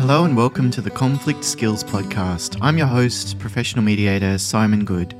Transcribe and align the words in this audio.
Hello 0.00 0.24
and 0.24 0.34
welcome 0.34 0.70
to 0.70 0.80
the 0.80 0.90
Conflict 0.90 1.44
Skills 1.44 1.84
Podcast. 1.84 2.56
I'm 2.62 2.78
your 2.78 2.86
host, 2.86 3.38
professional 3.38 3.84
mediator 3.84 4.38
Simon 4.38 4.86
Goode. 4.86 5.14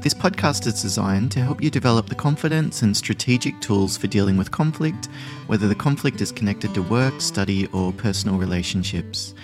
This 0.00 0.14
podcast 0.14 0.66
is 0.66 0.80
designed 0.80 1.30
to 1.32 1.40
help 1.40 1.62
you 1.62 1.68
develop 1.68 2.08
the 2.08 2.14
confidence 2.14 2.80
and 2.80 2.96
strategic 2.96 3.60
tools 3.60 3.98
for 3.98 4.06
dealing 4.06 4.38
with 4.38 4.50
conflict, 4.50 5.10
whether 5.46 5.68
the 5.68 5.74
conflict 5.74 6.22
is 6.22 6.32
connected 6.32 6.72
to 6.72 6.82
work, 6.84 7.20
study, 7.20 7.66
or 7.66 7.92
personal 7.92 8.38
relationships. 8.38 9.34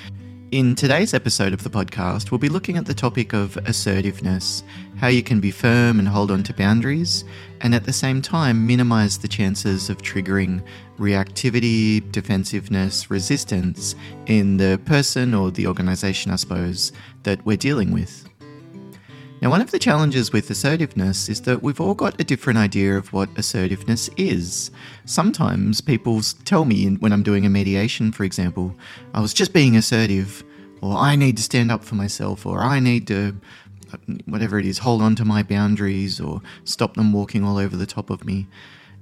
In 0.53 0.75
today's 0.75 1.15
episode 1.15 1.53
of 1.53 1.63
the 1.63 1.71
podcast, 1.71 2.33
we'll 2.33 2.39
be 2.39 2.49
looking 2.49 2.77
at 2.77 2.85
the 2.85 2.93
topic 2.93 3.33
of 3.33 3.57
assertiveness, 3.69 4.65
how 4.97 5.07
you 5.07 5.23
can 5.23 5.39
be 5.39 5.53
firm 5.53 6.01
and 6.01 6.09
hold 6.09 6.33
on 6.33 6.43
to 6.43 6.53
boundaries, 6.53 7.23
and 7.61 7.73
at 7.73 7.85
the 7.85 7.93
same 7.93 8.21
time 8.21 8.67
minimize 8.67 9.17
the 9.17 9.29
chances 9.29 9.89
of 9.89 9.99
triggering 9.99 10.61
reactivity, 10.99 12.11
defensiveness, 12.11 13.13
resistance 13.13 13.95
in 14.27 14.57
the 14.57 14.81
person 14.87 15.35
or 15.35 15.53
the 15.53 15.69
organization, 15.69 16.33
I 16.33 16.37
suppose, 16.37 16.91
that 17.23 17.47
we're 17.47 17.57
dealing 17.57 17.93
with. 17.93 18.29
Now, 19.43 19.49
one 19.49 19.63
of 19.63 19.71
the 19.71 19.79
challenges 19.79 20.35
with 20.35 20.51
assertiveness 20.51 21.31
is 21.31 21.41
that 21.43 21.63
we've 21.63 21.81
all 21.81 21.95
got 21.95 22.21
a 22.21 22.25
different 22.25 22.59
idea 22.59 22.99
of 22.99 23.11
what 23.15 23.31
assertiveness 23.39 24.11
is. 24.19 24.71
Sometimes 25.07 25.81
people 25.81 26.21
tell 26.45 26.67
me 26.67 26.97
when 26.97 27.11
I'm 27.11 27.23
doing 27.23 27.47
a 27.47 27.51
mediation, 27.51 28.13
for 28.13 28.25
example, 28.25 28.77
I 29.15 29.21
was 29.21 29.33
just 29.33 29.55
being 29.55 29.77
assertive, 29.77 30.45
or 30.81 30.97
I 30.97 31.17
need 31.17 31.37
to 31.37 31.43
stand 31.43 31.71
up 31.71 31.85
for 31.85 31.95
myself, 31.95 32.47
or 32.47 32.61
I 32.61 32.81
need 32.81 33.07
to, 33.09 33.37
whatever 34.27 34.59
it 34.59 34.67
is, 34.67 34.79
hold 34.79 35.03
on 35.03 35.15
to 35.17 35.25
my 35.25 35.43
boundaries, 35.43 36.21
or 36.21 36.43
stop 36.65 36.95
them 36.95 37.13
walking 37.13 37.45
all 37.45 37.59
over 37.59 37.77
the 37.77 37.87
top 37.87 38.11
of 38.11 38.25
me. 38.25 38.47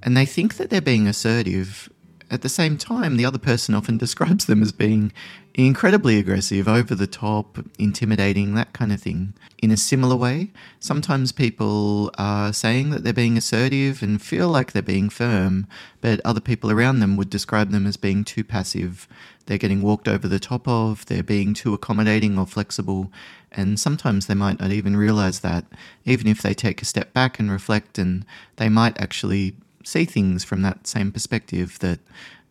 And 0.01 0.15
they 0.15 0.25
think 0.25 0.57
that 0.57 0.69
they're 0.69 0.81
being 0.81 1.07
assertive 1.07 1.89
at 2.31 2.41
the 2.41 2.49
same 2.49 2.77
time, 2.77 3.17
the 3.17 3.25
other 3.25 3.39
person 3.39 3.73
often 3.73 3.97
describes 4.05 4.45
them 4.45 4.61
as 4.61 4.71
being 4.71 5.11
incredibly 5.55 6.17
aggressive, 6.17 6.67
over 6.67 6.95
the 6.95 7.07
top, 7.07 7.57
intimidating, 7.77 8.53
that 8.53 8.71
kind 8.71 8.93
of 8.93 9.01
thing. 9.01 9.33
In 9.61 9.71
a 9.71 9.77
similar 9.77 10.15
way, 10.15 10.51
sometimes 10.79 11.31
people 11.31 12.11
are 12.17 12.53
saying 12.53 12.91
that 12.91 13.03
they're 13.03 13.11
being 13.13 13.37
assertive 13.37 14.01
and 14.01 14.21
feel 14.21 14.47
like 14.47 14.71
they're 14.71 14.81
being 14.81 15.09
firm, 15.09 15.67
but 16.01 16.21
other 16.23 16.39
people 16.39 16.71
around 16.71 16.99
them 16.99 17.17
would 17.17 17.29
describe 17.29 17.71
them 17.71 17.85
as 17.85 17.97
being 17.97 18.23
too 18.23 18.43
passive. 18.43 19.07
They're 19.47 19.57
getting 19.57 19.81
walked 19.81 20.07
over 20.07 20.27
the 20.27 20.39
top 20.39 20.67
of, 20.67 21.05
they're 21.07 21.23
being 21.23 21.53
too 21.53 21.73
accommodating 21.73 22.37
or 22.37 22.45
flexible, 22.45 23.11
and 23.51 23.79
sometimes 23.79 24.27
they 24.27 24.35
might 24.35 24.59
not 24.59 24.71
even 24.71 24.95
realize 24.95 25.39
that, 25.39 25.65
even 26.05 26.27
if 26.27 26.41
they 26.41 26.53
take 26.53 26.81
a 26.81 26.85
step 26.85 27.11
back 27.11 27.39
and 27.39 27.51
reflect, 27.51 27.97
and 27.97 28.25
they 28.57 28.69
might 28.69 28.99
actually 29.01 29.55
see 29.89 30.05
things 30.05 30.43
from 30.43 30.61
that 30.61 30.87
same 30.87 31.11
perspective 31.11 31.79
that 31.79 31.99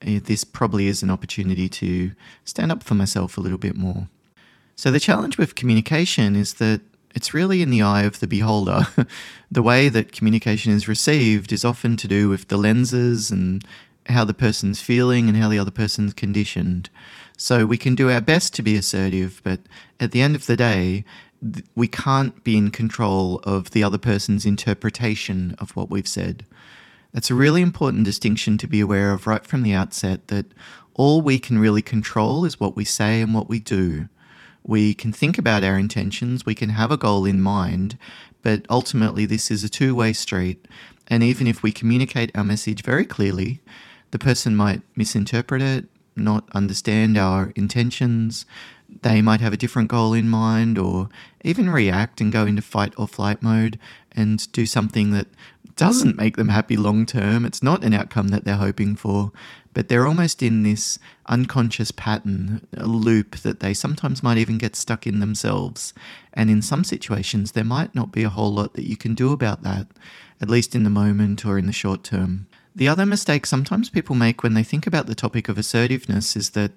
uh, 0.02 0.20
this 0.24 0.44
probably 0.44 0.86
is 0.86 1.02
an 1.02 1.10
opportunity 1.10 1.68
to 1.68 2.12
stand 2.44 2.70
up 2.70 2.82
for 2.82 2.94
myself 2.94 3.36
a 3.36 3.40
little 3.40 3.58
bit 3.58 3.76
more. 3.76 4.08
So, 4.76 4.90
the 4.90 5.00
challenge 5.00 5.38
with 5.38 5.54
communication 5.54 6.36
is 6.36 6.54
that 6.54 6.80
it's 7.14 7.34
really 7.34 7.62
in 7.62 7.70
the 7.70 7.82
eye 7.82 8.02
of 8.02 8.20
the 8.20 8.26
beholder. 8.26 8.86
the 9.50 9.62
way 9.62 9.88
that 9.88 10.12
communication 10.12 10.72
is 10.72 10.86
received 10.86 11.52
is 11.52 11.64
often 11.64 11.96
to 11.96 12.08
do 12.08 12.28
with 12.28 12.48
the 12.48 12.56
lenses 12.56 13.30
and 13.30 13.64
how 14.06 14.24
the 14.24 14.34
person's 14.34 14.80
feeling 14.80 15.28
and 15.28 15.36
how 15.36 15.48
the 15.48 15.58
other 15.58 15.70
person's 15.70 16.14
conditioned. 16.14 16.90
So, 17.36 17.66
we 17.66 17.76
can 17.76 17.94
do 17.94 18.10
our 18.10 18.20
best 18.20 18.54
to 18.54 18.62
be 18.62 18.76
assertive, 18.76 19.40
but 19.42 19.60
at 19.98 20.12
the 20.12 20.22
end 20.22 20.36
of 20.36 20.46
the 20.46 20.56
day, 20.56 21.04
we 21.74 21.88
can't 21.88 22.42
be 22.44 22.56
in 22.56 22.70
control 22.70 23.40
of 23.44 23.70
the 23.70 23.82
other 23.82 23.98
person's 23.98 24.44
interpretation 24.44 25.56
of 25.58 25.74
what 25.76 25.90
we've 25.90 26.08
said. 26.08 26.44
That's 27.12 27.30
a 27.30 27.34
really 27.34 27.62
important 27.62 28.04
distinction 28.04 28.58
to 28.58 28.66
be 28.66 28.80
aware 28.80 29.12
of 29.12 29.26
right 29.26 29.44
from 29.44 29.62
the 29.62 29.72
outset 29.72 30.28
that 30.28 30.46
all 30.94 31.22
we 31.22 31.38
can 31.38 31.58
really 31.58 31.82
control 31.82 32.44
is 32.44 32.60
what 32.60 32.76
we 32.76 32.84
say 32.84 33.20
and 33.20 33.32
what 33.32 33.48
we 33.48 33.60
do. 33.60 34.08
We 34.62 34.92
can 34.92 35.12
think 35.12 35.38
about 35.38 35.64
our 35.64 35.78
intentions, 35.78 36.44
we 36.44 36.54
can 36.54 36.70
have 36.70 36.90
a 36.90 36.98
goal 36.98 37.24
in 37.24 37.40
mind, 37.40 37.96
but 38.42 38.66
ultimately 38.68 39.24
this 39.24 39.50
is 39.50 39.64
a 39.64 39.68
two 39.68 39.94
way 39.94 40.12
street. 40.12 40.66
And 41.06 41.22
even 41.22 41.46
if 41.46 41.62
we 41.62 41.72
communicate 41.72 42.36
our 42.36 42.44
message 42.44 42.82
very 42.82 43.06
clearly, 43.06 43.62
the 44.10 44.18
person 44.18 44.54
might 44.54 44.82
misinterpret 44.94 45.62
it, 45.62 45.86
not 46.16 46.48
understand 46.52 47.16
our 47.16 47.52
intentions. 47.56 48.44
They 49.02 49.22
might 49.22 49.40
have 49.40 49.52
a 49.52 49.58
different 49.58 49.88
goal 49.88 50.12
in 50.12 50.28
mind, 50.28 50.78
or 50.78 51.08
even 51.44 51.70
react 51.70 52.20
and 52.20 52.32
go 52.32 52.44
into 52.44 52.62
fight 52.62 52.92
or 52.96 53.06
flight 53.08 53.42
mode 53.42 53.78
and 54.12 54.50
do 54.52 54.66
something 54.66 55.12
that 55.12 55.28
doesn't 55.78 56.18
make 56.18 56.36
them 56.36 56.48
happy 56.48 56.76
long 56.76 57.06
term. 57.06 57.44
It's 57.44 57.62
not 57.62 57.84
an 57.84 57.94
outcome 57.94 58.28
that 58.28 58.44
they're 58.44 58.56
hoping 58.56 58.96
for, 58.96 59.30
but 59.72 59.88
they're 59.88 60.08
almost 60.08 60.42
in 60.42 60.64
this 60.64 60.98
unconscious 61.26 61.92
pattern, 61.92 62.66
a 62.76 62.84
loop 62.84 63.36
that 63.38 63.60
they 63.60 63.72
sometimes 63.72 64.22
might 64.22 64.38
even 64.38 64.58
get 64.58 64.74
stuck 64.74 65.06
in 65.06 65.20
themselves. 65.20 65.94
And 66.34 66.50
in 66.50 66.62
some 66.62 66.82
situations, 66.82 67.52
there 67.52 67.64
might 67.64 67.94
not 67.94 68.10
be 68.10 68.24
a 68.24 68.28
whole 68.28 68.52
lot 68.52 68.74
that 68.74 68.88
you 68.88 68.96
can 68.96 69.14
do 69.14 69.32
about 69.32 69.62
that, 69.62 69.86
at 70.40 70.50
least 70.50 70.74
in 70.74 70.82
the 70.82 70.90
moment 70.90 71.46
or 71.46 71.58
in 71.58 71.66
the 71.66 71.72
short 71.72 72.02
term. 72.02 72.48
The 72.74 72.88
other 72.88 73.06
mistake 73.06 73.46
sometimes 73.46 73.88
people 73.88 74.16
make 74.16 74.42
when 74.42 74.54
they 74.54 74.64
think 74.64 74.84
about 74.84 75.06
the 75.06 75.14
topic 75.14 75.48
of 75.48 75.58
assertiveness 75.58 76.34
is 76.36 76.50
that 76.50 76.72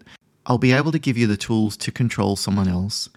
I'll 0.46 0.60
be 0.60 0.74
able 0.74 0.92
to 0.92 1.00
give 1.00 1.18
you 1.18 1.26
the 1.26 1.38
tools 1.38 1.76
to 1.78 1.92
control 1.92 2.36
someone 2.36 2.68
else 2.68 3.10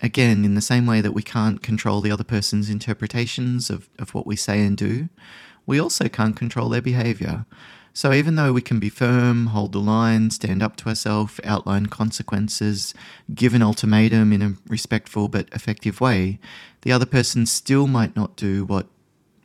again, 0.00 0.44
in 0.44 0.54
the 0.54 0.60
same 0.60 0.86
way 0.86 1.00
that 1.00 1.12
we 1.12 1.22
can't 1.22 1.62
control 1.62 2.00
the 2.00 2.10
other 2.10 2.24
person's 2.24 2.70
interpretations 2.70 3.70
of, 3.70 3.88
of 3.98 4.14
what 4.14 4.26
we 4.26 4.36
say 4.36 4.64
and 4.64 4.76
do, 4.76 5.08
we 5.66 5.80
also 5.80 6.08
can't 6.08 6.36
control 6.36 6.68
their 6.68 6.82
behavior. 6.82 7.44
So 7.92 8.12
even 8.12 8.34
though 8.34 8.52
we 8.52 8.60
can 8.60 8.78
be 8.78 8.90
firm, 8.90 9.46
hold 9.46 9.72
the 9.72 9.80
line, 9.80 10.30
stand 10.30 10.62
up 10.62 10.76
to 10.76 10.88
ourselves, 10.90 11.40
outline 11.44 11.86
consequences, 11.86 12.92
give 13.34 13.54
an 13.54 13.62
ultimatum 13.62 14.34
in 14.34 14.42
a 14.42 14.54
respectful 14.68 15.28
but 15.28 15.48
effective 15.52 16.00
way, 16.00 16.38
the 16.82 16.92
other 16.92 17.06
person 17.06 17.46
still 17.46 17.86
might 17.86 18.14
not 18.14 18.36
do 18.36 18.66
what 18.66 18.86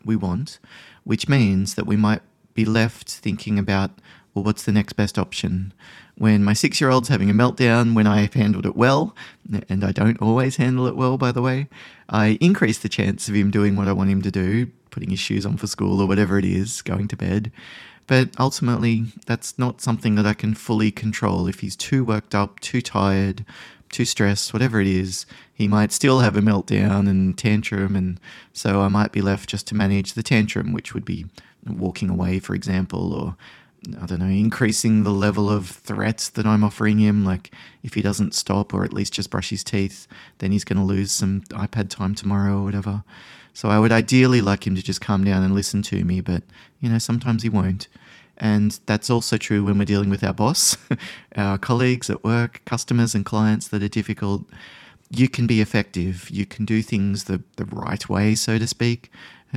we 0.03 0.17
want, 0.17 0.59
which 1.05 1.29
means 1.29 1.75
that 1.75 1.87
we 1.87 1.95
might 1.95 2.21
be 2.53 2.65
left 2.65 3.09
thinking 3.09 3.57
about, 3.57 3.91
well, 4.33 4.43
what's 4.43 4.63
the 4.63 4.71
next 4.71 4.93
best 4.93 5.19
option? 5.19 5.73
when 6.21 6.43
my 6.43 6.53
six 6.53 6.79
year 6.79 6.91
old's 6.91 7.09
having 7.09 7.31
a 7.31 7.33
meltdown 7.33 7.95
when 7.95 8.05
I 8.05 8.21
have 8.21 8.35
handled 8.35 8.67
it 8.67 8.75
well, 8.75 9.15
and 9.67 9.83
I 9.83 9.91
don't 9.91 10.21
always 10.21 10.57
handle 10.57 10.85
it 10.85 10.95
well, 10.95 11.17
by 11.17 11.31
the 11.31 11.41
way, 11.41 11.67
I 12.09 12.37
increase 12.39 12.77
the 12.77 12.89
chance 12.89 13.27
of 13.27 13.33
him 13.33 13.49
doing 13.49 13.75
what 13.75 13.87
I 13.87 13.93
want 13.93 14.11
him 14.11 14.21
to 14.21 14.29
do, 14.29 14.67
putting 14.91 15.09
his 15.09 15.19
shoes 15.19 15.47
on 15.47 15.57
for 15.57 15.65
school 15.65 15.99
or 15.99 16.07
whatever 16.07 16.37
it 16.37 16.45
is, 16.45 16.83
going 16.83 17.07
to 17.07 17.17
bed. 17.17 17.51
But 18.05 18.29
ultimately, 18.39 19.05
that's 19.25 19.57
not 19.57 19.81
something 19.81 20.13
that 20.13 20.27
I 20.27 20.35
can 20.35 20.53
fully 20.53 20.91
control. 20.91 21.47
If 21.47 21.61
he's 21.61 21.75
too 21.75 22.03
worked 22.03 22.35
up, 22.35 22.59
too 22.59 22.81
tired, 22.81 23.43
too 23.89 24.05
stressed, 24.05 24.53
whatever 24.53 24.79
it 24.79 24.87
is, 24.87 25.25
he 25.51 25.67
might 25.67 25.91
still 25.91 26.19
have 26.19 26.35
a 26.37 26.41
meltdown 26.41 27.09
and 27.09 27.35
tantrum. 27.35 27.95
And 27.95 28.19
so 28.53 28.81
I 28.81 28.89
might 28.89 29.11
be 29.11 29.21
left 29.21 29.49
just 29.49 29.65
to 29.67 29.75
manage 29.75 30.13
the 30.13 30.21
tantrum, 30.23 30.71
which 30.71 30.93
would 30.93 31.05
be 31.05 31.25
walking 31.65 32.09
away, 32.11 32.37
for 32.37 32.53
example, 32.53 33.11
or 33.11 33.35
I 34.01 34.05
don't 34.05 34.19
know, 34.19 34.25
increasing 34.25 35.03
the 35.03 35.11
level 35.11 35.49
of 35.49 35.67
threats 35.67 36.29
that 36.29 36.45
I'm 36.45 36.63
offering 36.63 36.99
him. 36.99 37.25
Like, 37.25 37.51
if 37.81 37.95
he 37.95 38.01
doesn't 38.01 38.35
stop 38.35 38.73
or 38.73 38.83
at 38.83 38.93
least 38.93 39.13
just 39.13 39.31
brush 39.31 39.49
his 39.49 39.63
teeth, 39.63 40.07
then 40.37 40.51
he's 40.51 40.63
going 40.63 40.77
to 40.77 40.83
lose 40.83 41.11
some 41.11 41.41
iPad 41.49 41.89
time 41.89 42.13
tomorrow 42.13 42.59
or 42.59 42.63
whatever. 42.63 43.03
So 43.53 43.69
I 43.69 43.79
would 43.79 43.91
ideally 43.91 44.39
like 44.39 44.67
him 44.67 44.75
to 44.75 44.83
just 44.83 45.01
calm 45.01 45.23
down 45.23 45.43
and 45.43 45.55
listen 45.55 45.81
to 45.83 46.05
me, 46.05 46.21
but, 46.21 46.43
you 46.79 46.89
know, 46.89 46.99
sometimes 46.99 47.41
he 47.41 47.49
won't. 47.49 47.87
And 48.37 48.79
that's 48.85 49.09
also 49.09 49.37
true 49.37 49.63
when 49.63 49.77
we're 49.77 49.85
dealing 49.85 50.09
with 50.09 50.23
our 50.23 50.33
boss, 50.33 50.77
our 51.35 51.57
colleagues 51.57 52.09
at 52.09 52.23
work, 52.23 52.61
customers 52.65 53.15
and 53.15 53.25
clients 53.25 53.67
that 53.69 53.83
are 53.83 53.87
difficult. 53.87 54.45
You 55.09 55.27
can 55.27 55.47
be 55.47 55.59
effective. 55.59 56.29
You 56.29 56.45
can 56.45 56.65
do 56.65 56.81
things 56.81 57.25
the, 57.25 57.41
the 57.57 57.65
right 57.65 58.07
way, 58.07 58.35
so 58.35 58.57
to 58.57 58.67
speak 58.67 59.11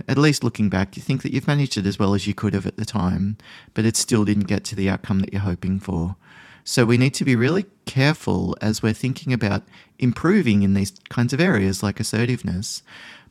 at 0.09 0.19
least 0.19 0.45
looking 0.45 0.69
back, 0.69 0.97
you 0.97 1.03
think 1.03 1.23
that 1.23 1.33
you've 1.33 1.47
managed 1.47 1.77
it 1.77 1.87
as 1.87 1.99
well 1.99 2.15
as 2.15 2.27
you 2.27 2.35
could 2.35 2.55
have 2.55 2.67
at 2.67 2.77
the 2.77 2.85
time, 2.85 3.37
but 3.75 3.85
it 3.85 3.97
still 3.97 4.25
didn't 4.25 4.49
get 4.49 4.65
to 4.65 4.77
the 4.77 4.89
outcome 4.89 5.21
that 5.21 5.33
you're 5.33 5.43
hoping 5.43 5.79
for. 5.79 6.17
So 6.65 6.85
we 6.85 6.97
need 6.97 7.15
to 7.15 7.25
be 7.25 7.37
really 7.37 7.67
careful 7.85 8.57
as 8.61 8.83
we're 8.83 8.95
thinking 8.95 9.33
about 9.33 9.63
improving 9.99 10.63
in 10.63 10.75
these 10.75 10.93
kinds 11.11 11.33
of 11.33 11.41
areas 11.41 11.83
like 11.83 12.01
assertiveness, 12.01 12.83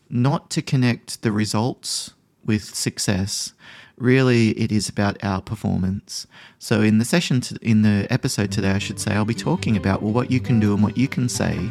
not 0.10 0.52
to 0.52 0.62
connect 0.62 1.24
the 1.24 1.32
results 1.32 2.14
with 2.46 2.64
success. 2.76 3.54
Really, 3.98 4.50
it 4.52 4.72
is 4.72 4.90
about 4.90 5.24
our 5.24 5.42
performance. 5.42 6.28
So, 6.60 6.82
in 6.82 6.98
the 6.98 7.06
session, 7.06 7.42
to, 7.42 7.58
in 7.62 7.84
the 7.84 8.08
episode 8.10 8.52
today, 8.52 8.72
I 8.72 8.80
should 8.80 9.00
say, 9.00 9.14
I'll 9.14 9.24
be 9.24 9.34
talking 9.34 9.78
about 9.78 10.02
well, 10.02 10.12
what 10.12 10.32
you 10.32 10.40
can 10.40 10.60
do 10.60 10.74
and 10.74 10.82
what 10.82 10.98
you 10.98 11.08
can 11.08 11.30
say 11.30 11.70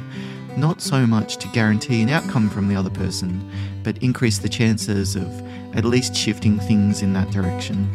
not 0.57 0.81
so 0.81 1.07
much 1.07 1.37
to 1.39 1.49
guarantee 1.49 2.03
an 2.03 2.09
outcome 2.09 2.49
from 2.49 2.69
the 2.69 2.77
other 2.77 2.91
person, 2.91 3.51
but 3.83 3.97
increase 4.03 4.39
the 4.39 4.49
chances 4.49 5.17
of 5.17 5.27
at 5.75 5.85
least 5.85 6.15
shifting 6.15 6.59
things 6.59 7.03
in 7.03 7.13
that 7.15 7.31
direction. 7.31 7.89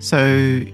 So, 0.00 0.64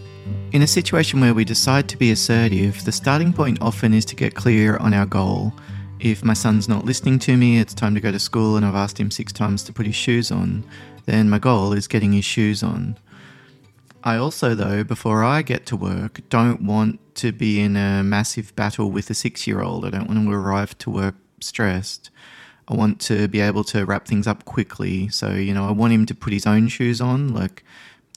in 0.52 0.62
a 0.62 0.66
situation 0.66 1.20
where 1.20 1.34
we 1.34 1.44
decide 1.44 1.88
to 1.88 1.96
be 1.96 2.10
assertive, 2.10 2.84
the 2.84 2.92
starting 2.92 3.32
point 3.32 3.58
often 3.60 3.94
is 3.94 4.04
to 4.06 4.16
get 4.16 4.34
clear 4.34 4.76
on 4.76 4.94
our 4.94 5.06
goal 5.06 5.52
If 6.02 6.24
my 6.24 6.34
son's 6.34 6.68
not 6.68 6.84
listening 6.84 7.20
to 7.20 7.36
me, 7.36 7.60
it's 7.60 7.74
time 7.74 7.94
to 7.94 8.00
go 8.00 8.10
to 8.10 8.18
school, 8.18 8.56
and 8.56 8.66
I've 8.66 8.74
asked 8.74 8.98
him 8.98 9.12
six 9.12 9.32
times 9.32 9.62
to 9.62 9.72
put 9.72 9.86
his 9.86 9.94
shoes 9.94 10.32
on, 10.32 10.64
then 11.06 11.30
my 11.30 11.38
goal 11.38 11.72
is 11.72 11.86
getting 11.86 12.12
his 12.12 12.24
shoes 12.24 12.60
on. 12.60 12.98
I 14.02 14.16
also, 14.16 14.56
though, 14.56 14.82
before 14.82 15.22
I 15.22 15.42
get 15.42 15.64
to 15.66 15.76
work, 15.76 16.20
don't 16.28 16.62
want 16.62 16.98
to 17.16 17.30
be 17.30 17.60
in 17.60 17.76
a 17.76 18.02
massive 18.02 18.54
battle 18.56 18.90
with 18.90 19.10
a 19.10 19.14
six 19.14 19.46
year 19.46 19.62
old. 19.62 19.84
I 19.84 19.90
don't 19.90 20.08
want 20.08 20.24
to 20.24 20.34
arrive 20.34 20.76
to 20.78 20.90
work 20.90 21.14
stressed. 21.38 22.10
I 22.66 22.74
want 22.74 23.00
to 23.02 23.28
be 23.28 23.38
able 23.38 23.62
to 23.64 23.84
wrap 23.84 24.08
things 24.08 24.26
up 24.26 24.44
quickly. 24.44 25.08
So, 25.08 25.30
you 25.30 25.54
know, 25.54 25.68
I 25.68 25.70
want 25.70 25.92
him 25.92 26.04
to 26.06 26.16
put 26.16 26.32
his 26.32 26.48
own 26.48 26.66
shoes 26.66 27.00
on, 27.00 27.32
like 27.32 27.62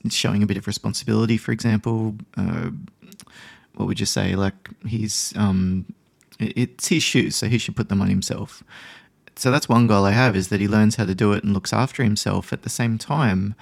showing 0.09 0.43
a 0.43 0.45
bit 0.45 0.57
of 0.57 0.67
responsibility, 0.67 1.37
for 1.37 1.51
example. 1.51 2.15
Uh, 2.37 2.71
what 3.75 3.87
would 3.87 3.99
you 3.99 4.05
say? 4.05 4.35
Like, 4.35 4.69
he's, 4.85 5.33
um, 5.35 5.85
it's 6.39 6.87
his 6.87 7.03
shoes, 7.03 7.35
so 7.35 7.47
he 7.47 7.57
should 7.57 7.75
put 7.75 7.89
them 7.89 8.01
on 8.01 8.09
himself. 8.09 8.63
So 9.35 9.51
that's 9.51 9.67
one 9.67 9.87
goal 9.87 10.05
I 10.05 10.11
have 10.11 10.35
is 10.35 10.47
that 10.47 10.61
he 10.61 10.67
learns 10.67 10.95
how 10.95 11.05
to 11.05 11.15
do 11.15 11.33
it 11.33 11.43
and 11.43 11.53
looks 11.53 11.73
after 11.73 12.03
himself. 12.03 12.53
At 12.53 12.63
the 12.63 12.69
same 12.69 12.97
time, 12.97 13.55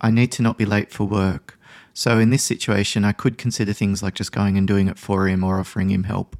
I 0.00 0.10
need 0.10 0.32
to 0.32 0.42
not 0.42 0.58
be 0.58 0.66
late 0.66 0.92
for 0.92 1.04
work. 1.04 1.58
So 1.94 2.18
in 2.18 2.30
this 2.30 2.42
situation, 2.42 3.04
I 3.04 3.12
could 3.12 3.38
consider 3.38 3.72
things 3.72 4.02
like 4.02 4.14
just 4.14 4.32
going 4.32 4.56
and 4.56 4.68
doing 4.68 4.86
it 4.86 4.98
for 4.98 5.26
him 5.26 5.42
or 5.42 5.58
offering 5.58 5.90
him 5.90 6.04
help. 6.04 6.36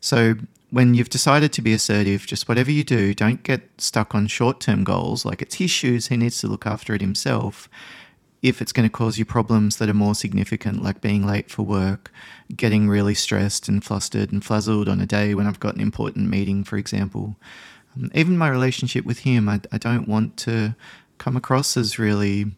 So 0.00 0.34
when 0.70 0.94
you've 0.94 1.08
decided 1.08 1.52
to 1.52 1.62
be 1.62 1.72
assertive, 1.72 2.26
just 2.26 2.48
whatever 2.48 2.70
you 2.70 2.84
do, 2.84 3.14
don't 3.14 3.42
get 3.42 3.68
stuck 3.78 4.14
on 4.14 4.26
short 4.26 4.60
term 4.60 4.84
goals. 4.84 5.24
Like 5.24 5.42
it's 5.42 5.56
his 5.56 5.70
shoes, 5.70 6.08
he 6.08 6.16
needs 6.16 6.38
to 6.40 6.46
look 6.46 6.66
after 6.66 6.94
it 6.94 7.00
himself. 7.00 7.68
If 8.40 8.62
it's 8.62 8.72
going 8.72 8.88
to 8.88 8.92
cause 8.92 9.18
you 9.18 9.24
problems 9.24 9.76
that 9.76 9.88
are 9.88 9.94
more 9.94 10.14
significant, 10.14 10.82
like 10.82 11.00
being 11.00 11.26
late 11.26 11.50
for 11.50 11.62
work, 11.64 12.12
getting 12.54 12.88
really 12.88 13.14
stressed 13.14 13.68
and 13.68 13.82
flustered 13.82 14.32
and 14.32 14.44
flazzled 14.44 14.88
on 14.88 15.00
a 15.00 15.06
day 15.06 15.34
when 15.34 15.46
I've 15.46 15.60
got 15.60 15.74
an 15.74 15.80
important 15.80 16.30
meeting, 16.30 16.62
for 16.62 16.76
example. 16.76 17.36
Um, 17.96 18.10
even 18.14 18.38
my 18.38 18.48
relationship 18.48 19.04
with 19.04 19.20
him, 19.20 19.48
I, 19.48 19.60
I 19.72 19.78
don't 19.78 20.06
want 20.06 20.36
to 20.38 20.76
come 21.18 21.36
across 21.36 21.76
as 21.76 21.98
really 21.98 22.52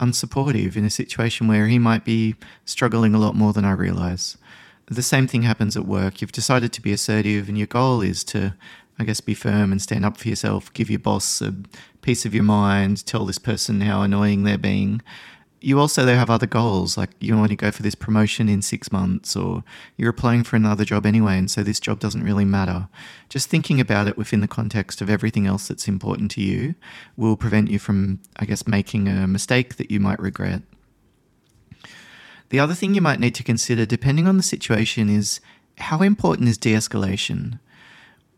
unsupportive 0.00 0.76
in 0.76 0.84
a 0.84 0.90
situation 0.90 1.48
where 1.48 1.68
he 1.68 1.78
might 1.78 2.04
be 2.04 2.34
struggling 2.64 3.14
a 3.14 3.18
lot 3.18 3.34
more 3.34 3.52
than 3.52 3.64
I 3.64 3.72
realize. 3.72 4.36
The 4.86 5.02
same 5.02 5.26
thing 5.26 5.42
happens 5.42 5.76
at 5.76 5.86
work. 5.86 6.20
You've 6.20 6.32
decided 6.32 6.72
to 6.74 6.82
be 6.82 6.92
assertive, 6.92 7.48
and 7.48 7.56
your 7.56 7.66
goal 7.66 8.02
is 8.02 8.22
to, 8.24 8.54
I 8.98 9.04
guess, 9.04 9.20
be 9.20 9.34
firm 9.34 9.72
and 9.72 9.82
stand 9.82 10.04
up 10.04 10.16
for 10.16 10.28
yourself, 10.28 10.72
give 10.72 10.90
your 10.90 11.00
boss 11.00 11.40
a 11.40 11.54
piece 12.02 12.24
of 12.24 12.34
your 12.34 12.44
mind, 12.44 13.04
tell 13.06 13.26
this 13.26 13.38
person 13.38 13.80
how 13.80 14.02
annoying 14.02 14.44
they're 14.44 14.58
being. 14.58 15.02
You 15.60 15.80
also 15.80 16.04
though 16.04 16.16
have 16.16 16.28
other 16.28 16.46
goals 16.46 16.98
like 16.98 17.10
you 17.20 17.34
want 17.36 17.48
to 17.48 17.56
go 17.56 17.70
for 17.70 17.82
this 17.82 17.94
promotion 17.94 18.50
in 18.50 18.60
six 18.60 18.92
months 18.92 19.34
or 19.34 19.64
you're 19.96 20.10
applying 20.10 20.44
for 20.44 20.56
another 20.56 20.84
job 20.84 21.06
anyway 21.06 21.38
and 21.38 21.50
so 21.50 21.62
this 21.62 21.80
job 21.80 22.00
doesn't 22.00 22.22
really 22.22 22.44
matter. 22.44 22.88
Just 23.30 23.48
thinking 23.48 23.80
about 23.80 24.06
it 24.06 24.18
within 24.18 24.40
the 24.40 24.46
context 24.46 25.00
of 25.00 25.08
everything 25.08 25.46
else 25.46 25.66
that's 25.66 25.88
important 25.88 26.30
to 26.32 26.42
you 26.42 26.74
will 27.16 27.38
prevent 27.38 27.70
you 27.70 27.78
from 27.78 28.20
i 28.36 28.44
guess 28.44 28.66
making 28.66 29.08
a 29.08 29.26
mistake 29.26 29.76
that 29.76 29.90
you 29.90 29.98
might 29.98 30.20
regret. 30.20 30.60
The 32.50 32.60
other 32.60 32.74
thing 32.74 32.94
you 32.94 33.00
might 33.00 33.18
need 33.18 33.34
to 33.36 33.42
consider 33.42 33.86
depending 33.86 34.28
on 34.28 34.36
the 34.36 34.42
situation 34.42 35.08
is 35.08 35.40
how 35.78 36.02
important 36.02 36.48
is 36.48 36.58
de-escalation 36.58 37.58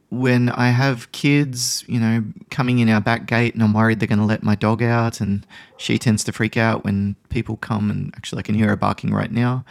when 0.09 0.49
I 0.51 0.69
have 0.71 1.11
kids, 1.13 1.85
you 1.89 1.99
know, 1.99 2.25
coming 2.51 2.79
in 2.79 2.89
our 2.89 3.01
back 3.01 3.27
gate 3.27 3.55
and 3.55 3.63
I'm 3.63 3.73
worried 3.73 3.99
they're 3.99 4.07
going 4.07 4.19
to 4.21 4.25
let 4.25 4.43
my 4.43 4.55
dog 4.55 4.83
out, 4.83 5.21
and 5.21 5.47
she 5.77 5.99
tends 5.99 6.23
to 6.25 6.33
freak 6.33 6.57
out 6.57 6.85
when 6.85 7.17
people 7.29 7.57
come, 7.57 7.91
and 7.91 8.15
actually, 8.17 8.41
I 8.41 8.43
can 8.43 8.55
hear 8.55 8.69
her 8.69 8.77
barking 8.77 9.13
right 9.13 9.33
now. 9.33 9.65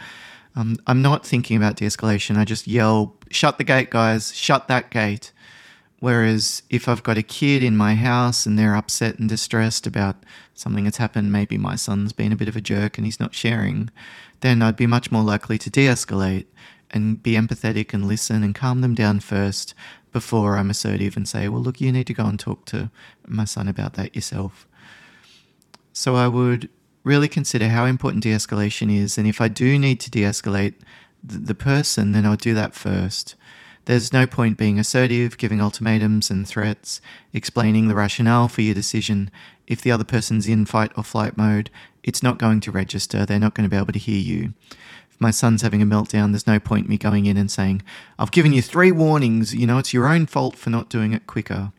Um, 0.54 0.76
I'm 0.86 1.02
not 1.02 1.26
thinking 1.26 1.56
about 1.56 1.76
de 1.76 1.86
escalation. 1.86 2.36
I 2.36 2.44
just 2.44 2.66
yell, 2.66 3.14
shut 3.30 3.58
the 3.58 3.64
gate, 3.64 3.90
guys, 3.90 4.34
shut 4.34 4.68
that 4.68 4.90
gate. 4.90 5.32
Whereas 6.00 6.62
if 6.68 6.88
I've 6.88 7.02
got 7.02 7.18
a 7.18 7.22
kid 7.22 7.62
in 7.62 7.76
my 7.76 7.94
house 7.94 8.44
and 8.44 8.58
they're 8.58 8.76
upset 8.76 9.18
and 9.18 9.28
distressed 9.28 9.86
about 9.86 10.16
something 10.54 10.84
that's 10.84 10.98
happened, 10.98 11.32
maybe 11.32 11.56
my 11.56 11.74
son's 11.74 12.12
been 12.12 12.32
a 12.32 12.36
bit 12.36 12.48
of 12.48 12.56
a 12.56 12.60
jerk 12.60 12.98
and 12.98 13.06
he's 13.06 13.20
not 13.20 13.34
sharing, 13.34 13.90
then 14.40 14.60
I'd 14.62 14.76
be 14.76 14.86
much 14.86 15.10
more 15.10 15.22
likely 15.22 15.56
to 15.58 15.70
de 15.70 15.86
escalate 15.86 16.46
and 16.90 17.22
be 17.22 17.32
empathetic 17.32 17.92
and 17.94 18.06
listen 18.06 18.42
and 18.42 18.54
calm 18.54 18.82
them 18.82 18.94
down 18.94 19.20
first 19.20 19.74
before 20.16 20.56
I'm 20.56 20.70
assertive 20.70 21.14
and 21.14 21.28
say, 21.28 21.46
well, 21.46 21.60
look, 21.60 21.78
you 21.78 21.92
need 21.92 22.06
to 22.06 22.14
go 22.14 22.24
and 22.24 22.40
talk 22.40 22.64
to 22.64 22.90
my 23.26 23.44
son 23.44 23.68
about 23.68 23.92
that 23.96 24.14
yourself. 24.14 24.66
So 25.92 26.14
I 26.16 26.26
would 26.26 26.70
really 27.04 27.28
consider 27.28 27.68
how 27.68 27.84
important 27.84 28.22
de 28.22 28.30
escalation 28.30 28.90
is. 28.90 29.18
And 29.18 29.28
if 29.28 29.42
I 29.42 29.48
do 29.48 29.78
need 29.78 30.00
to 30.00 30.10
de 30.10 30.22
escalate 30.22 30.72
the 31.22 31.54
person, 31.54 32.12
then 32.12 32.24
I'll 32.24 32.34
do 32.34 32.54
that 32.54 32.74
first. 32.74 33.34
There's 33.84 34.10
no 34.10 34.26
point 34.26 34.56
being 34.56 34.78
assertive, 34.78 35.36
giving 35.36 35.60
ultimatums 35.60 36.30
and 36.30 36.48
threats, 36.48 37.02
explaining 37.34 37.88
the 37.88 37.94
rationale 37.94 38.48
for 38.48 38.62
your 38.62 38.74
decision. 38.74 39.30
If 39.66 39.82
the 39.82 39.92
other 39.92 40.02
person's 40.02 40.48
in 40.48 40.64
fight 40.64 40.92
or 40.96 41.04
flight 41.04 41.36
mode, 41.36 41.68
it's 42.02 42.22
not 42.22 42.38
going 42.38 42.60
to 42.60 42.72
register. 42.72 43.26
They're 43.26 43.38
not 43.38 43.52
going 43.52 43.68
to 43.68 43.74
be 43.74 43.76
able 43.76 43.92
to 43.92 43.98
hear 43.98 44.18
you 44.18 44.54
if 45.16 45.20
my 45.22 45.30
son's 45.30 45.62
having 45.62 45.80
a 45.80 45.86
meltdown, 45.86 46.32
there's 46.32 46.46
no 46.46 46.60
point 46.60 46.90
me 46.90 46.98
going 46.98 47.24
in 47.24 47.38
and 47.38 47.50
saying, 47.50 47.80
I've 48.18 48.30
given 48.30 48.52
you 48.52 48.60
three 48.60 48.92
warnings, 48.92 49.54
you 49.54 49.66
know, 49.66 49.78
it's 49.78 49.94
your 49.94 50.08
own 50.08 50.26
fault 50.26 50.56
for 50.56 50.68
not 50.68 50.90
doing 50.90 51.14
it 51.14 51.26
quicker. 51.26 51.72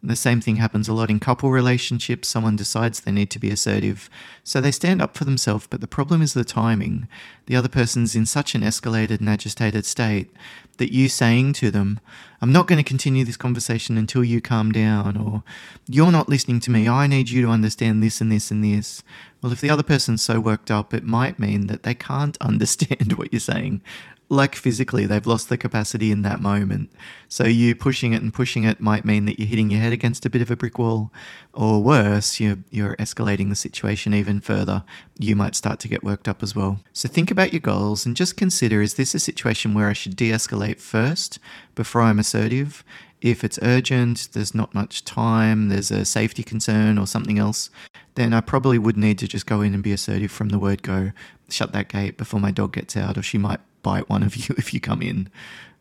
The 0.00 0.14
same 0.14 0.40
thing 0.40 0.56
happens 0.56 0.86
a 0.86 0.92
lot 0.92 1.10
in 1.10 1.18
couple 1.18 1.50
relationships. 1.50 2.28
Someone 2.28 2.54
decides 2.54 3.00
they 3.00 3.10
need 3.10 3.30
to 3.30 3.40
be 3.40 3.50
assertive, 3.50 4.08
so 4.44 4.60
they 4.60 4.70
stand 4.70 5.02
up 5.02 5.16
for 5.16 5.24
themselves, 5.24 5.66
but 5.68 5.80
the 5.80 5.88
problem 5.88 6.22
is 6.22 6.34
the 6.34 6.44
timing. 6.44 7.08
The 7.46 7.56
other 7.56 7.68
person's 7.68 8.14
in 8.14 8.26
such 8.26 8.54
an 8.54 8.62
escalated 8.62 9.18
and 9.18 9.28
agitated 9.28 9.84
state 9.84 10.30
that 10.78 10.92
you 10.92 11.08
saying 11.08 11.52
to 11.54 11.70
them, 11.70 12.00
I'm 12.40 12.52
not 12.52 12.66
going 12.66 12.82
to 12.82 12.88
continue 12.88 13.24
this 13.24 13.36
conversation 13.36 13.98
until 13.98 14.24
you 14.24 14.40
calm 14.40 14.72
down, 14.72 15.16
or 15.16 15.42
you're 15.88 16.12
not 16.12 16.28
listening 16.28 16.60
to 16.60 16.70
me, 16.70 16.88
I 16.88 17.06
need 17.06 17.30
you 17.30 17.42
to 17.42 17.48
understand 17.48 18.02
this 18.02 18.20
and 18.20 18.32
this 18.32 18.50
and 18.50 18.64
this. 18.64 19.02
Well, 19.42 19.52
if 19.52 19.60
the 19.60 19.70
other 19.70 19.82
person's 19.82 20.22
so 20.22 20.40
worked 20.40 20.70
up, 20.70 20.94
it 20.94 21.04
might 21.04 21.38
mean 21.38 21.66
that 21.66 21.82
they 21.82 21.94
can't 21.94 22.36
understand 22.40 23.14
what 23.14 23.32
you're 23.32 23.40
saying 23.40 23.82
like 24.30 24.54
physically, 24.54 25.06
they've 25.06 25.26
lost 25.26 25.48
the 25.48 25.56
capacity 25.56 26.12
in 26.12 26.22
that 26.22 26.40
moment. 26.40 26.90
So 27.28 27.44
you 27.44 27.74
pushing 27.74 28.12
it 28.12 28.22
and 28.22 28.32
pushing 28.32 28.64
it 28.64 28.80
might 28.80 29.04
mean 29.04 29.24
that 29.24 29.38
you're 29.38 29.48
hitting 29.48 29.70
your 29.70 29.80
head 29.80 29.92
against 29.92 30.26
a 30.26 30.30
bit 30.30 30.42
of 30.42 30.50
a 30.50 30.56
brick 30.56 30.78
wall, 30.78 31.10
or 31.54 31.82
worse, 31.82 32.38
you're 32.38 32.58
you're 32.70 32.96
escalating 32.96 33.48
the 33.48 33.56
situation 33.56 34.12
even 34.12 34.40
further. 34.40 34.84
You 35.18 35.34
might 35.34 35.54
start 35.54 35.80
to 35.80 35.88
get 35.88 36.04
worked 36.04 36.28
up 36.28 36.42
as 36.42 36.54
well. 36.54 36.80
So 36.92 37.08
think 37.08 37.30
about 37.30 37.52
your 37.52 37.60
goals 37.60 38.04
and 38.04 38.16
just 38.16 38.36
consider: 38.36 38.82
is 38.82 38.94
this 38.94 39.14
a 39.14 39.20
situation 39.20 39.72
where 39.72 39.88
I 39.88 39.94
should 39.94 40.16
de-escalate 40.16 40.80
first 40.80 41.38
before 41.74 42.02
I'm 42.02 42.18
assertive? 42.18 42.84
If 43.20 43.42
it's 43.42 43.58
urgent, 43.62 44.28
there's 44.32 44.54
not 44.54 44.74
much 44.74 45.04
time, 45.04 45.70
there's 45.70 45.90
a 45.90 46.04
safety 46.04 46.44
concern 46.44 46.98
or 46.98 47.06
something 47.06 47.36
else, 47.38 47.68
then 48.14 48.32
I 48.32 48.40
probably 48.40 48.78
would 48.78 48.96
need 48.96 49.18
to 49.18 49.26
just 49.26 49.44
go 49.44 49.60
in 49.60 49.74
and 49.74 49.82
be 49.82 49.90
assertive 49.90 50.30
from 50.30 50.50
the 50.50 50.58
word 50.58 50.82
go. 50.82 51.10
Shut 51.48 51.72
that 51.72 51.88
gate 51.88 52.16
before 52.16 52.38
my 52.38 52.52
dog 52.52 52.74
gets 52.74 52.96
out, 52.96 53.18
or 53.18 53.22
she 53.22 53.38
might 53.38 53.58
bite 53.82 54.08
one 54.08 54.22
of 54.22 54.36
you 54.48 54.54
if 54.58 54.74
you 54.74 54.80
come 54.80 55.02
in. 55.02 55.28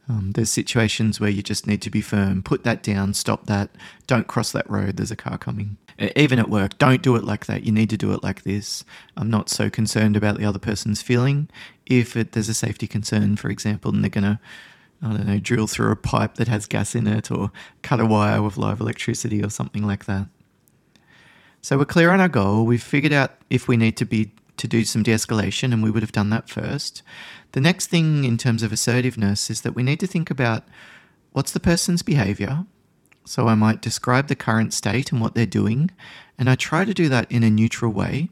Um, 0.10 0.32
there's 0.32 0.50
situations 0.50 1.20
where 1.20 1.30
you 1.30 1.44
just 1.44 1.68
need 1.68 1.82
to 1.82 1.90
be 1.90 2.00
firm. 2.00 2.42
Put 2.42 2.64
that 2.64 2.82
down, 2.82 3.14
stop 3.14 3.46
that, 3.48 3.70
don't 4.08 4.28
cross 4.28 4.54
that 4.54 4.70
road, 4.70 4.96
there's 4.96 5.12
a 5.12 5.18
car 5.18 5.38
coming. 5.38 5.78
Even 6.16 6.40
at 6.40 6.50
work, 6.50 6.78
don't 6.78 7.02
do 7.02 7.16
it 7.16 7.24
like 7.24 7.48
that. 7.48 7.64
You 7.64 7.72
need 7.72 7.90
to 7.90 7.98
do 7.98 8.14
it 8.14 8.24
like 8.24 8.44
this. 8.44 8.86
I'm 9.18 9.30
not 9.30 9.50
so 9.50 9.70
concerned 9.70 10.16
about 10.16 10.38
the 10.38 10.46
other 10.46 10.60
person's 10.60 11.02
feeling. 11.02 11.50
If 11.86 12.16
it, 12.16 12.32
there's 12.32 12.50
a 12.50 12.54
safety 12.54 12.88
concern, 12.88 13.36
for 13.36 13.50
example, 13.50 13.92
and 13.92 14.04
they're 14.04 14.10
going 14.10 14.24
to, 14.24 14.40
I 15.02 15.08
don't 15.08 15.28
know, 15.28 15.40
drill 15.40 15.68
through 15.68 15.92
a 15.92 15.96
pipe 15.96 16.36
that 16.36 16.48
has 16.48 16.68
gas 16.68 16.96
in 16.96 17.08
it 17.08 17.30
or 17.32 17.52
cut 17.82 18.00
a 18.00 18.06
wire 18.06 18.42
with 18.42 18.58
live 18.58 18.80
electricity 18.80 19.44
or 19.44 19.50
something 19.50 19.86
like 19.86 20.06
that. 20.06 20.28
So 21.62 21.78
we're 21.78 21.86
clear 21.86 22.12
on 22.12 22.22
our 22.22 22.30
goal. 22.30 22.66
We've 22.66 22.82
figured 22.82 23.12
out 23.12 23.32
if 23.50 23.68
we 23.68 23.76
need 23.76 23.98
to 23.98 24.06
be 24.06 24.32
to 24.58 24.68
do 24.68 24.84
some 24.84 25.04
de 25.04 25.12
escalation, 25.12 25.72
and 25.72 25.82
we 25.82 25.92
would 25.92 26.04
have 26.04 26.12
done 26.12 26.30
that 26.32 26.50
first. 26.50 27.02
The 27.54 27.62
next 27.62 27.88
thing 27.88 28.24
in 28.24 28.38
terms 28.38 28.64
of 28.64 28.72
assertiveness 28.72 29.50
is 29.50 29.62
that 29.62 29.76
we 29.76 29.84
need 29.84 30.00
to 30.02 30.08
think 30.08 30.30
about 30.30 30.64
what's 31.32 31.52
the 31.52 31.60
person's 31.60 32.04
behavior. 32.04 32.66
So 33.26 33.48
I 33.48 33.56
might 33.56 33.82
describe 33.82 34.28
the 34.28 34.36
current 34.36 34.74
state 34.74 35.12
and 35.12 35.20
what 35.20 35.36
they're 35.36 35.46
doing, 35.46 35.92
and 36.38 36.50
I 36.50 36.56
try 36.56 36.86
to 36.86 36.94
do 36.94 37.10
that 37.10 37.32
in 37.32 37.44
a 37.44 37.50
neutral 37.50 37.92
way. 37.92 38.30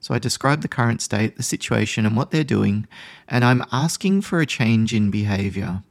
So 0.00 0.14
I 0.14 0.18
describe 0.18 0.60
the 0.60 0.68
current 0.68 1.00
state, 1.00 1.36
the 1.36 1.42
situation, 1.42 2.04
and 2.04 2.14
what 2.14 2.30
they're 2.30 2.44
doing, 2.44 2.86
and 3.26 3.44
I'm 3.44 3.64
asking 3.72 4.20
for 4.20 4.40
a 4.40 4.46
change 4.46 4.92
in 4.92 5.10
behavior. 5.10 5.82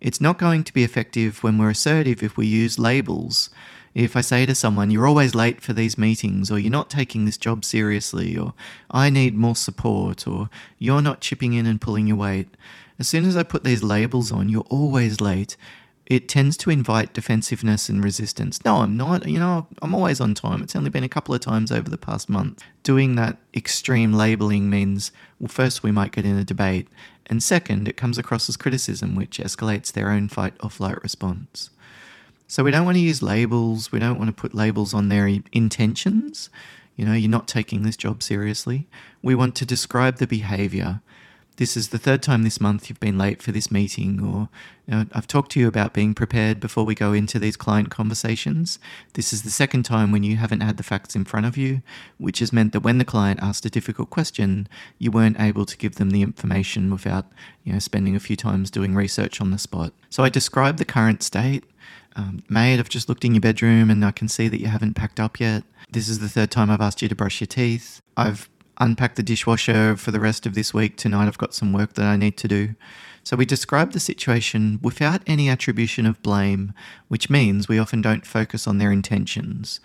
It's 0.00 0.20
not 0.20 0.38
going 0.38 0.64
to 0.64 0.72
be 0.72 0.84
effective 0.84 1.42
when 1.44 1.58
we're 1.58 1.70
assertive 1.70 2.22
if 2.22 2.36
we 2.36 2.46
use 2.46 2.78
labels 2.78 3.50
if 3.94 4.16
I 4.16 4.20
say 4.20 4.46
to 4.46 4.54
someone, 4.54 4.90
you're 4.90 5.06
always 5.06 5.34
late 5.34 5.60
for 5.60 5.72
these 5.72 5.98
meetings, 5.98 6.50
or 6.50 6.58
you're 6.58 6.70
not 6.70 6.90
taking 6.90 7.24
this 7.24 7.36
job 7.36 7.64
seriously, 7.64 8.36
or 8.36 8.54
I 8.90 9.10
need 9.10 9.34
more 9.36 9.56
support, 9.56 10.26
or 10.26 10.48
you're 10.78 11.02
not 11.02 11.20
chipping 11.20 11.52
in 11.52 11.66
and 11.66 11.80
pulling 11.80 12.06
your 12.06 12.16
weight, 12.16 12.48
as 12.98 13.08
soon 13.08 13.24
as 13.24 13.36
I 13.36 13.42
put 13.42 13.64
these 13.64 13.82
labels 13.82 14.30
on, 14.30 14.48
you're 14.48 14.66
always 14.70 15.20
late, 15.20 15.56
it 16.06 16.28
tends 16.28 16.56
to 16.58 16.70
invite 16.70 17.14
defensiveness 17.14 17.88
and 17.88 18.04
resistance. 18.04 18.64
No, 18.64 18.76
I'm 18.76 18.96
not. 18.96 19.26
You 19.26 19.38
know, 19.38 19.66
I'm 19.80 19.94
always 19.94 20.20
on 20.20 20.34
time. 20.34 20.62
It's 20.62 20.76
only 20.76 20.90
been 20.90 21.04
a 21.04 21.08
couple 21.08 21.34
of 21.34 21.40
times 21.40 21.72
over 21.72 21.88
the 21.88 21.98
past 21.98 22.28
month. 22.28 22.62
Doing 22.82 23.14
that 23.16 23.38
extreme 23.54 24.12
labeling 24.12 24.68
means, 24.68 25.10
well, 25.40 25.48
first, 25.48 25.82
we 25.82 25.90
might 25.90 26.12
get 26.12 26.24
in 26.24 26.36
a 26.36 26.44
debate, 26.44 26.88
and 27.26 27.42
second, 27.42 27.88
it 27.88 27.96
comes 27.96 28.18
across 28.18 28.48
as 28.48 28.56
criticism, 28.56 29.14
which 29.14 29.38
escalates 29.38 29.92
their 29.92 30.10
own 30.10 30.28
fight 30.28 30.54
or 30.62 30.70
flight 30.70 31.02
response. 31.02 31.70
So 32.52 32.62
we 32.62 32.70
don't 32.70 32.84
want 32.84 32.96
to 32.96 33.02
use 33.02 33.22
labels. 33.22 33.90
We 33.92 33.98
don't 33.98 34.18
want 34.18 34.28
to 34.28 34.38
put 34.38 34.52
labels 34.52 34.92
on 34.92 35.08
their 35.08 35.26
intentions. 35.26 36.50
You 36.96 37.06
know, 37.06 37.14
you're 37.14 37.30
not 37.30 37.48
taking 37.48 37.80
this 37.82 37.96
job 37.96 38.22
seriously. 38.22 38.86
We 39.22 39.34
want 39.34 39.54
to 39.54 39.64
describe 39.64 40.18
the 40.18 40.26
behavior 40.26 41.00
this 41.56 41.76
is 41.76 41.88
the 41.88 41.98
third 41.98 42.22
time 42.22 42.42
this 42.42 42.60
month 42.60 42.88
you've 42.88 43.00
been 43.00 43.18
late 43.18 43.42
for 43.42 43.52
this 43.52 43.70
meeting, 43.70 44.20
or 44.20 44.48
you 44.86 44.94
know, 44.94 45.06
I've 45.12 45.26
talked 45.26 45.52
to 45.52 45.60
you 45.60 45.68
about 45.68 45.92
being 45.92 46.14
prepared 46.14 46.60
before 46.60 46.84
we 46.84 46.94
go 46.94 47.12
into 47.12 47.38
these 47.38 47.56
client 47.56 47.90
conversations. 47.90 48.78
This 49.12 49.32
is 49.32 49.42
the 49.42 49.50
second 49.50 49.82
time 49.82 50.12
when 50.12 50.22
you 50.22 50.36
haven't 50.36 50.62
had 50.62 50.76
the 50.76 50.82
facts 50.82 51.14
in 51.14 51.24
front 51.24 51.46
of 51.46 51.56
you, 51.56 51.82
which 52.18 52.38
has 52.38 52.52
meant 52.52 52.72
that 52.72 52.80
when 52.80 52.98
the 52.98 53.04
client 53.04 53.40
asked 53.42 53.66
a 53.66 53.70
difficult 53.70 54.08
question, 54.08 54.66
you 54.98 55.10
weren't 55.10 55.38
able 55.38 55.66
to 55.66 55.76
give 55.76 55.96
them 55.96 56.10
the 56.10 56.22
information 56.22 56.90
without 56.90 57.26
you 57.64 57.74
know, 57.74 57.78
spending 57.78 58.16
a 58.16 58.20
few 58.20 58.36
times 58.36 58.70
doing 58.70 58.94
research 58.94 59.40
on 59.40 59.50
the 59.50 59.58
spot. 59.58 59.92
So 60.08 60.24
I 60.24 60.30
described 60.30 60.78
the 60.78 60.84
current 60.84 61.22
state. 61.22 61.64
Um, 62.14 62.42
mate, 62.48 62.78
I've 62.78 62.88
just 62.88 63.08
looked 63.08 63.24
in 63.24 63.34
your 63.34 63.40
bedroom 63.40 63.90
and 63.90 64.04
I 64.04 64.10
can 64.10 64.28
see 64.28 64.48
that 64.48 64.60
you 64.60 64.66
haven't 64.66 64.94
packed 64.94 65.18
up 65.18 65.40
yet. 65.40 65.64
This 65.90 66.08
is 66.08 66.18
the 66.18 66.28
third 66.28 66.50
time 66.50 66.70
I've 66.70 66.80
asked 66.80 67.02
you 67.02 67.08
to 67.08 67.14
brush 67.14 67.40
your 67.40 67.46
teeth. 67.46 68.00
I've 68.16 68.48
unpacked 68.78 69.16
the 69.16 69.22
dishwasher 69.22 69.96
for 69.96 70.10
the 70.10 70.20
rest 70.20 70.46
of 70.46 70.54
this 70.54 70.74
week. 70.74 70.96
Tonight, 70.96 71.26
I've 71.26 71.38
got 71.38 71.54
some 71.54 71.72
work 71.72 71.94
that 71.94 72.04
I 72.04 72.16
need 72.16 72.36
to 72.38 72.48
do. 72.48 72.74
So, 73.24 73.36
we 73.36 73.46
describe 73.46 73.92
the 73.92 74.00
situation 74.00 74.80
without 74.82 75.22
any 75.26 75.48
attribution 75.48 76.06
of 76.06 76.22
blame, 76.22 76.74
which 77.08 77.30
means 77.30 77.68
we 77.68 77.78
often 77.78 78.02
don't 78.02 78.26
focus 78.26 78.66
on 78.66 78.78
their 78.78 78.90
intentions. 78.90 79.80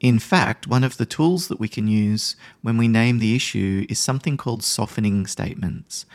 In 0.00 0.18
fact, 0.18 0.66
one 0.66 0.82
of 0.82 0.96
the 0.96 1.06
tools 1.06 1.46
that 1.48 1.60
we 1.60 1.68
can 1.68 1.86
use 1.86 2.34
when 2.60 2.76
we 2.76 2.88
name 2.88 3.18
the 3.18 3.36
issue 3.36 3.86
is 3.88 4.00
something 4.00 4.36
called 4.36 4.64
softening 4.64 5.26
statements. 5.28 6.06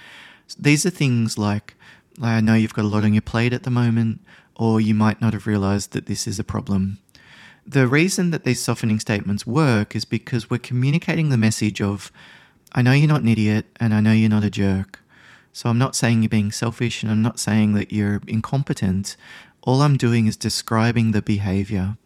These 0.59 0.85
are 0.85 0.89
things 0.89 1.37
like, 1.37 1.75
I 2.21 2.41
know 2.41 2.55
you've 2.55 2.73
got 2.73 2.85
a 2.85 2.87
lot 2.89 3.05
on 3.05 3.13
your 3.13 3.21
plate 3.21 3.53
at 3.53 3.63
the 3.63 3.69
moment, 3.69 4.19
or 4.57 4.81
you 4.81 4.93
might 4.93 5.21
not 5.21 5.33
have 5.33 5.47
realized 5.47 5.93
that 5.93 6.07
this 6.07 6.27
is 6.27 6.37
a 6.37 6.43
problem 6.43 6.99
the 7.67 7.85
reason 7.85 8.31
that 8.31 8.45
these 8.45 8.61
softening 8.61 8.99
statements 8.99 9.45
work 9.45 9.93
is 9.93 10.05
because 10.05 10.49
we're 10.49 10.57
communicating 10.57 11.27
the 11.27 11.37
message 11.37 11.81
of, 11.81 12.13
I 12.71 12.81
know 12.81 12.93
you're 12.93 13.09
not 13.09 13.21
an 13.21 13.27
idiot 13.27 13.65
and 13.77 13.93
I 13.93 13.99
know 13.99 14.13
you're 14.13 14.29
not 14.29 14.45
a 14.45 14.49
jerk. 14.49 15.01
So 15.51 15.69
I'm 15.69 15.77
not 15.77 15.95
saying 15.95 16.21
you're 16.23 16.29
being 16.29 16.51
selfish 16.51 17.03
and 17.03 17.11
I'm 17.11 17.21
not 17.21 17.39
saying 17.39 17.73
that 17.73 17.91
you're 17.91 18.21
incompetent. 18.25 19.17
All 19.63 19.81
I'm 19.81 19.97
doing 19.97 20.27
is 20.27 20.37
describing 20.37 21.11
the 21.11 21.21
behavior. 21.21 21.97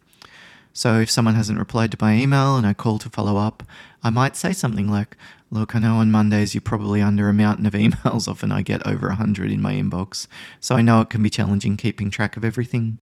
So 0.72 0.98
if 0.98 1.10
someone 1.10 1.36
hasn't 1.36 1.60
replied 1.60 1.92
to 1.92 1.98
my 2.00 2.14
email 2.14 2.56
and 2.56 2.66
I 2.66 2.72
call 2.72 2.98
to 2.98 3.10
follow 3.10 3.36
up, 3.36 3.62
I 4.02 4.10
might 4.10 4.34
say 4.34 4.52
something 4.52 4.90
like, 4.90 5.16
Look, 5.52 5.76
I 5.76 5.80
know 5.80 5.96
on 5.96 6.10
Mondays 6.10 6.54
you're 6.54 6.62
probably 6.62 7.02
under 7.02 7.28
a 7.28 7.34
mountain 7.34 7.66
of 7.66 7.74
emails. 7.74 8.26
Often 8.26 8.52
I 8.52 8.62
get 8.62 8.86
over 8.86 9.08
100 9.08 9.52
in 9.52 9.60
my 9.60 9.74
inbox. 9.74 10.26
So 10.60 10.76
I 10.76 10.80
know 10.80 11.02
it 11.02 11.10
can 11.10 11.22
be 11.22 11.28
challenging 11.28 11.76
keeping 11.76 12.10
track 12.10 12.38
of 12.38 12.44
everything. 12.44 12.98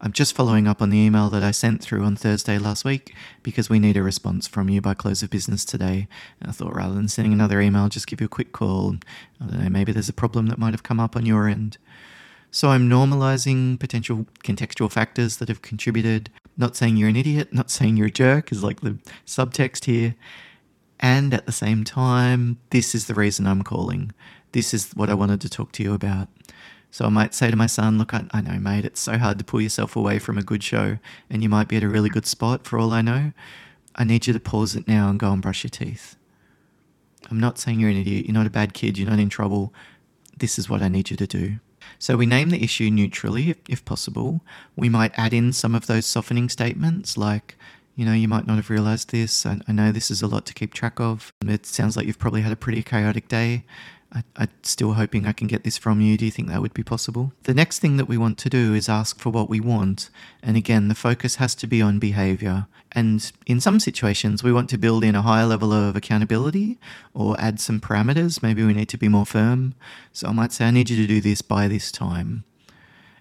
I'm 0.00 0.12
just 0.12 0.32
following 0.32 0.68
up 0.68 0.80
on 0.80 0.90
the 0.90 0.96
email 0.96 1.28
that 1.30 1.42
I 1.42 1.50
sent 1.50 1.82
through 1.82 2.04
on 2.04 2.14
Thursday 2.14 2.56
last 2.56 2.84
week 2.84 3.16
because 3.42 3.68
we 3.68 3.80
need 3.80 3.96
a 3.96 4.02
response 4.04 4.46
from 4.46 4.68
you 4.68 4.80
by 4.80 4.94
close 4.94 5.24
of 5.24 5.30
business 5.30 5.64
today. 5.64 6.06
I 6.40 6.52
thought 6.52 6.72
rather 6.72 6.94
than 6.94 7.08
sending 7.08 7.32
another 7.32 7.60
email, 7.60 7.88
just 7.88 8.06
give 8.06 8.20
you 8.20 8.26
a 8.26 8.28
quick 8.28 8.52
call. 8.52 8.94
I 9.40 9.46
don't 9.46 9.64
know, 9.64 9.68
maybe 9.68 9.90
there's 9.90 10.08
a 10.08 10.12
problem 10.12 10.46
that 10.46 10.58
might 10.58 10.74
have 10.74 10.84
come 10.84 11.00
up 11.00 11.16
on 11.16 11.26
your 11.26 11.48
end. 11.48 11.78
So 12.52 12.68
I'm 12.68 12.88
normalizing 12.88 13.80
potential 13.80 14.26
contextual 14.44 14.92
factors 14.92 15.38
that 15.38 15.48
have 15.48 15.62
contributed. 15.62 16.30
Not 16.56 16.76
saying 16.76 16.96
you're 16.96 17.08
an 17.08 17.16
idiot, 17.16 17.52
not 17.52 17.72
saying 17.72 17.96
you're 17.96 18.06
a 18.06 18.12
jerk 18.12 18.52
is 18.52 18.62
like 18.62 18.82
the 18.82 18.98
subtext 19.26 19.86
here. 19.86 20.14
And 21.00 21.32
at 21.32 21.46
the 21.46 21.52
same 21.52 21.84
time, 21.84 22.58
this 22.70 22.94
is 22.94 23.06
the 23.06 23.14
reason 23.14 23.46
I'm 23.46 23.62
calling. 23.62 24.12
This 24.52 24.74
is 24.74 24.92
what 24.92 25.10
I 25.10 25.14
wanted 25.14 25.40
to 25.42 25.48
talk 25.48 25.72
to 25.72 25.82
you 25.82 25.94
about. 25.94 26.28
So 26.90 27.04
I 27.04 27.10
might 27.10 27.34
say 27.34 27.50
to 27.50 27.56
my 27.56 27.66
son, 27.66 27.98
Look, 27.98 28.14
I, 28.14 28.24
I, 28.30 28.40
know, 28.40 28.58
mate, 28.58 28.84
it's 28.84 29.00
so 29.00 29.18
hard 29.18 29.38
to 29.38 29.44
pull 29.44 29.60
yourself 29.60 29.94
away 29.94 30.18
from 30.18 30.38
a 30.38 30.42
good 30.42 30.62
show, 30.62 30.98
and 31.28 31.42
you 31.42 31.48
might 31.48 31.68
be 31.68 31.76
at 31.76 31.82
a 31.82 31.88
really 31.88 32.08
good 32.08 32.26
spot 32.26 32.66
for 32.66 32.78
all 32.78 32.92
I 32.92 33.02
know. 33.02 33.32
I 33.94 34.04
need 34.04 34.26
you 34.26 34.32
to 34.32 34.40
pause 34.40 34.74
it 34.74 34.88
now 34.88 35.08
and 35.08 35.18
go 35.18 35.32
and 35.32 35.42
brush 35.42 35.64
your 35.64 35.70
teeth. 35.70 36.16
I'm 37.30 37.40
not 37.40 37.58
saying 37.58 37.80
you're 37.80 37.90
an 37.90 37.96
idiot. 37.96 38.26
You're 38.26 38.34
not 38.34 38.46
a 38.46 38.50
bad 38.50 38.72
kid. 38.72 38.96
You're 38.96 39.10
not 39.10 39.18
in 39.18 39.28
trouble. 39.28 39.74
This 40.36 40.58
is 40.58 40.70
what 40.70 40.82
I 40.82 40.88
need 40.88 41.10
you 41.10 41.16
to 41.16 41.26
do. 41.26 41.58
So 41.98 42.16
we 42.16 42.26
name 42.26 42.50
the 42.50 42.62
issue 42.62 42.90
neutrally, 42.90 43.50
if, 43.50 43.58
if 43.68 43.84
possible. 43.84 44.40
We 44.76 44.88
might 44.88 45.18
add 45.18 45.34
in 45.34 45.52
some 45.52 45.74
of 45.74 45.86
those 45.86 46.06
softening 46.06 46.48
statements 46.48 47.16
like, 47.16 47.56
you 47.98 48.04
know, 48.04 48.12
you 48.12 48.28
might 48.28 48.46
not 48.46 48.54
have 48.54 48.70
realized 48.70 49.10
this. 49.10 49.44
I, 49.44 49.58
I 49.66 49.72
know 49.72 49.90
this 49.90 50.08
is 50.08 50.22
a 50.22 50.28
lot 50.28 50.46
to 50.46 50.54
keep 50.54 50.72
track 50.72 51.00
of. 51.00 51.32
It 51.44 51.66
sounds 51.66 51.96
like 51.96 52.06
you've 52.06 52.20
probably 52.20 52.42
had 52.42 52.52
a 52.52 52.56
pretty 52.56 52.80
chaotic 52.80 53.26
day. 53.26 53.64
I, 54.12 54.22
am 54.36 54.48
still 54.62 54.92
hoping 54.92 55.26
I 55.26 55.32
can 55.32 55.48
get 55.48 55.64
this 55.64 55.76
from 55.76 56.00
you. 56.00 56.16
Do 56.16 56.24
you 56.24 56.30
think 56.30 56.46
that 56.46 56.62
would 56.62 56.72
be 56.72 56.84
possible? 56.84 57.32
The 57.42 57.54
next 57.54 57.80
thing 57.80 57.96
that 57.96 58.06
we 58.06 58.16
want 58.16 58.38
to 58.38 58.48
do 58.48 58.72
is 58.72 58.88
ask 58.88 59.18
for 59.18 59.30
what 59.30 59.50
we 59.50 59.58
want. 59.58 60.10
And 60.44 60.56
again, 60.56 60.86
the 60.86 60.94
focus 60.94 61.34
has 61.36 61.56
to 61.56 61.66
be 61.66 61.82
on 61.82 61.98
behavior. 61.98 62.68
And 62.92 63.32
in 63.46 63.60
some 63.60 63.80
situations, 63.80 64.44
we 64.44 64.52
want 64.52 64.70
to 64.70 64.78
build 64.78 65.02
in 65.02 65.16
a 65.16 65.22
higher 65.22 65.46
level 65.46 65.72
of 65.72 65.96
accountability 65.96 66.78
or 67.14 67.38
add 67.40 67.58
some 67.58 67.80
parameters. 67.80 68.44
Maybe 68.44 68.64
we 68.64 68.74
need 68.74 68.88
to 68.90 68.96
be 68.96 69.08
more 69.08 69.26
firm. 69.26 69.74
So 70.12 70.28
I 70.28 70.32
might 70.32 70.52
say, 70.52 70.66
I 70.66 70.70
need 70.70 70.88
you 70.88 70.96
to 70.98 71.06
do 71.08 71.20
this 71.20 71.42
by 71.42 71.66
this 71.66 71.90
time. 71.90 72.44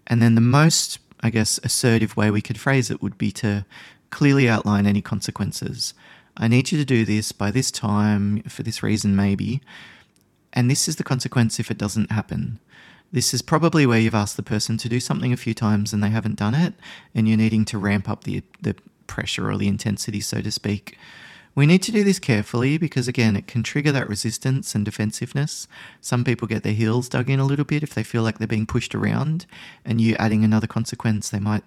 And 0.05 0.21
then 0.21 0.35
the 0.35 0.41
most, 0.41 0.99
I 1.21 1.31
guess, 1.31 1.59
assertive 1.63 2.15
way 2.15 2.29
we 2.29 2.43
could 2.43 2.59
phrase 2.59 2.91
it 2.91 3.01
would 3.01 3.17
be 3.17 3.31
to 3.31 3.65
clearly 4.09 4.49
outline 4.49 4.85
any 4.85 5.01
consequences. 5.01 5.93
I 6.35 6.47
need 6.47 6.71
you 6.71 6.77
to 6.77 6.85
do 6.85 7.03
this 7.03 7.31
by 7.31 7.51
this 7.51 7.71
time 7.71 8.43
for 8.43 8.63
this 8.63 8.83
reason, 8.83 9.15
maybe. 9.15 9.61
And 10.53 10.69
this 10.69 10.87
is 10.87 10.95
the 10.95 11.03
consequence 11.03 11.59
if 11.59 11.71
it 11.71 11.77
doesn't 11.77 12.11
happen. 12.11 12.59
This 13.11 13.33
is 13.33 13.41
probably 13.41 13.85
where 13.85 13.99
you've 13.99 14.15
asked 14.15 14.37
the 14.37 14.43
person 14.43 14.77
to 14.77 14.89
do 14.89 14.99
something 14.99 15.31
a 15.31 15.37
few 15.37 15.53
times 15.53 15.93
and 15.93 16.03
they 16.03 16.09
haven't 16.09 16.35
done 16.35 16.53
it, 16.53 16.73
and 17.15 17.27
you're 17.27 17.37
needing 17.37 17.65
to 17.65 17.77
ramp 17.77 18.09
up 18.09 18.23
the, 18.23 18.43
the 18.61 18.75
pressure 19.07 19.49
or 19.49 19.57
the 19.57 19.67
intensity, 19.67 20.19
so 20.19 20.41
to 20.41 20.51
speak. 20.51 20.97
We 21.55 21.65
need 21.65 21.81
to 21.83 21.91
do 21.91 22.03
this 22.03 22.19
carefully 22.19 22.77
because, 22.77 23.07
again, 23.07 23.35
it 23.35 23.47
can 23.47 23.63
trigger 23.63 23.91
that 23.91 24.09
resistance 24.09 24.75
and 24.75 24.85
defensiveness. 24.85 25.67
Some 26.01 26.23
people 26.23 26.47
get 26.47 26.61
their 26.61 26.73
heels 26.73 27.09
dug 27.09 27.31
in 27.31 27.39
a 27.39 27.45
little 27.45 27.65
bit 27.65 27.81
if 27.81 27.95
they 27.95 28.03
feel 28.03 28.21
like 28.21 28.37
they're 28.37 28.47
being 28.47 28.67
pushed 28.67 28.93
around, 28.93 29.47
and 29.83 29.99
you 29.99 30.15
adding 30.19 30.43
another 30.43 30.67
consequence, 30.67 31.29
they 31.29 31.39
might, 31.39 31.63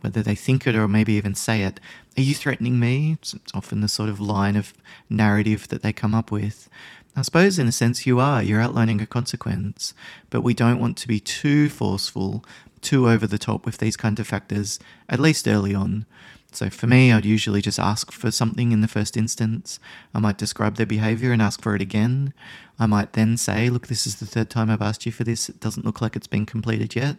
whether 0.00 0.22
they 0.22 0.34
think 0.34 0.66
it 0.66 0.74
or 0.74 0.88
maybe 0.88 1.14
even 1.14 1.34
say 1.34 1.62
it, 1.62 1.80
Are 2.16 2.22
you 2.22 2.34
threatening 2.34 2.78
me? 2.78 3.18
It's 3.20 3.34
often 3.54 3.80
the 3.80 3.88
sort 3.88 4.08
of 4.08 4.20
line 4.20 4.56
of 4.56 4.72
narrative 5.08 5.68
that 5.68 5.82
they 5.82 5.92
come 5.92 6.14
up 6.14 6.30
with. 6.30 6.68
I 7.16 7.22
suppose, 7.22 7.58
in 7.58 7.66
a 7.66 7.72
sense, 7.72 8.06
you 8.06 8.20
are. 8.20 8.42
You're 8.42 8.60
outlining 8.60 9.00
a 9.00 9.06
consequence, 9.06 9.92
but 10.30 10.42
we 10.42 10.54
don't 10.54 10.80
want 10.80 10.96
to 10.98 11.08
be 11.08 11.18
too 11.18 11.68
forceful, 11.68 12.44
too 12.80 13.08
over 13.08 13.26
the 13.26 13.38
top 13.38 13.66
with 13.66 13.78
these 13.78 13.96
kind 13.96 14.20
of 14.20 14.28
factors, 14.28 14.78
at 15.08 15.18
least 15.18 15.48
early 15.48 15.74
on. 15.74 16.06
So 16.52 16.70
for 16.70 16.86
me, 16.86 17.12
I'd 17.12 17.24
usually 17.24 17.60
just 17.60 17.78
ask 17.78 18.10
for 18.10 18.30
something 18.30 18.72
in 18.72 18.80
the 18.80 18.88
first 18.88 19.16
instance. 19.16 19.78
I 20.14 20.18
might 20.18 20.38
describe 20.38 20.76
their 20.76 20.86
behavior 20.86 21.32
and 21.32 21.42
ask 21.42 21.60
for 21.60 21.74
it 21.74 21.82
again. 21.82 22.32
I 22.78 22.86
might 22.86 23.12
then 23.12 23.36
say, 23.36 23.68
look, 23.68 23.88
this 23.88 24.06
is 24.06 24.16
the 24.16 24.26
third 24.26 24.48
time 24.48 24.70
I've 24.70 24.80
asked 24.80 25.04
you 25.04 25.12
for 25.12 25.24
this. 25.24 25.48
It 25.48 25.60
doesn't 25.60 25.84
look 25.84 26.00
like 26.00 26.16
it's 26.16 26.26
been 26.26 26.46
completed 26.46 26.94
yet. 26.94 27.16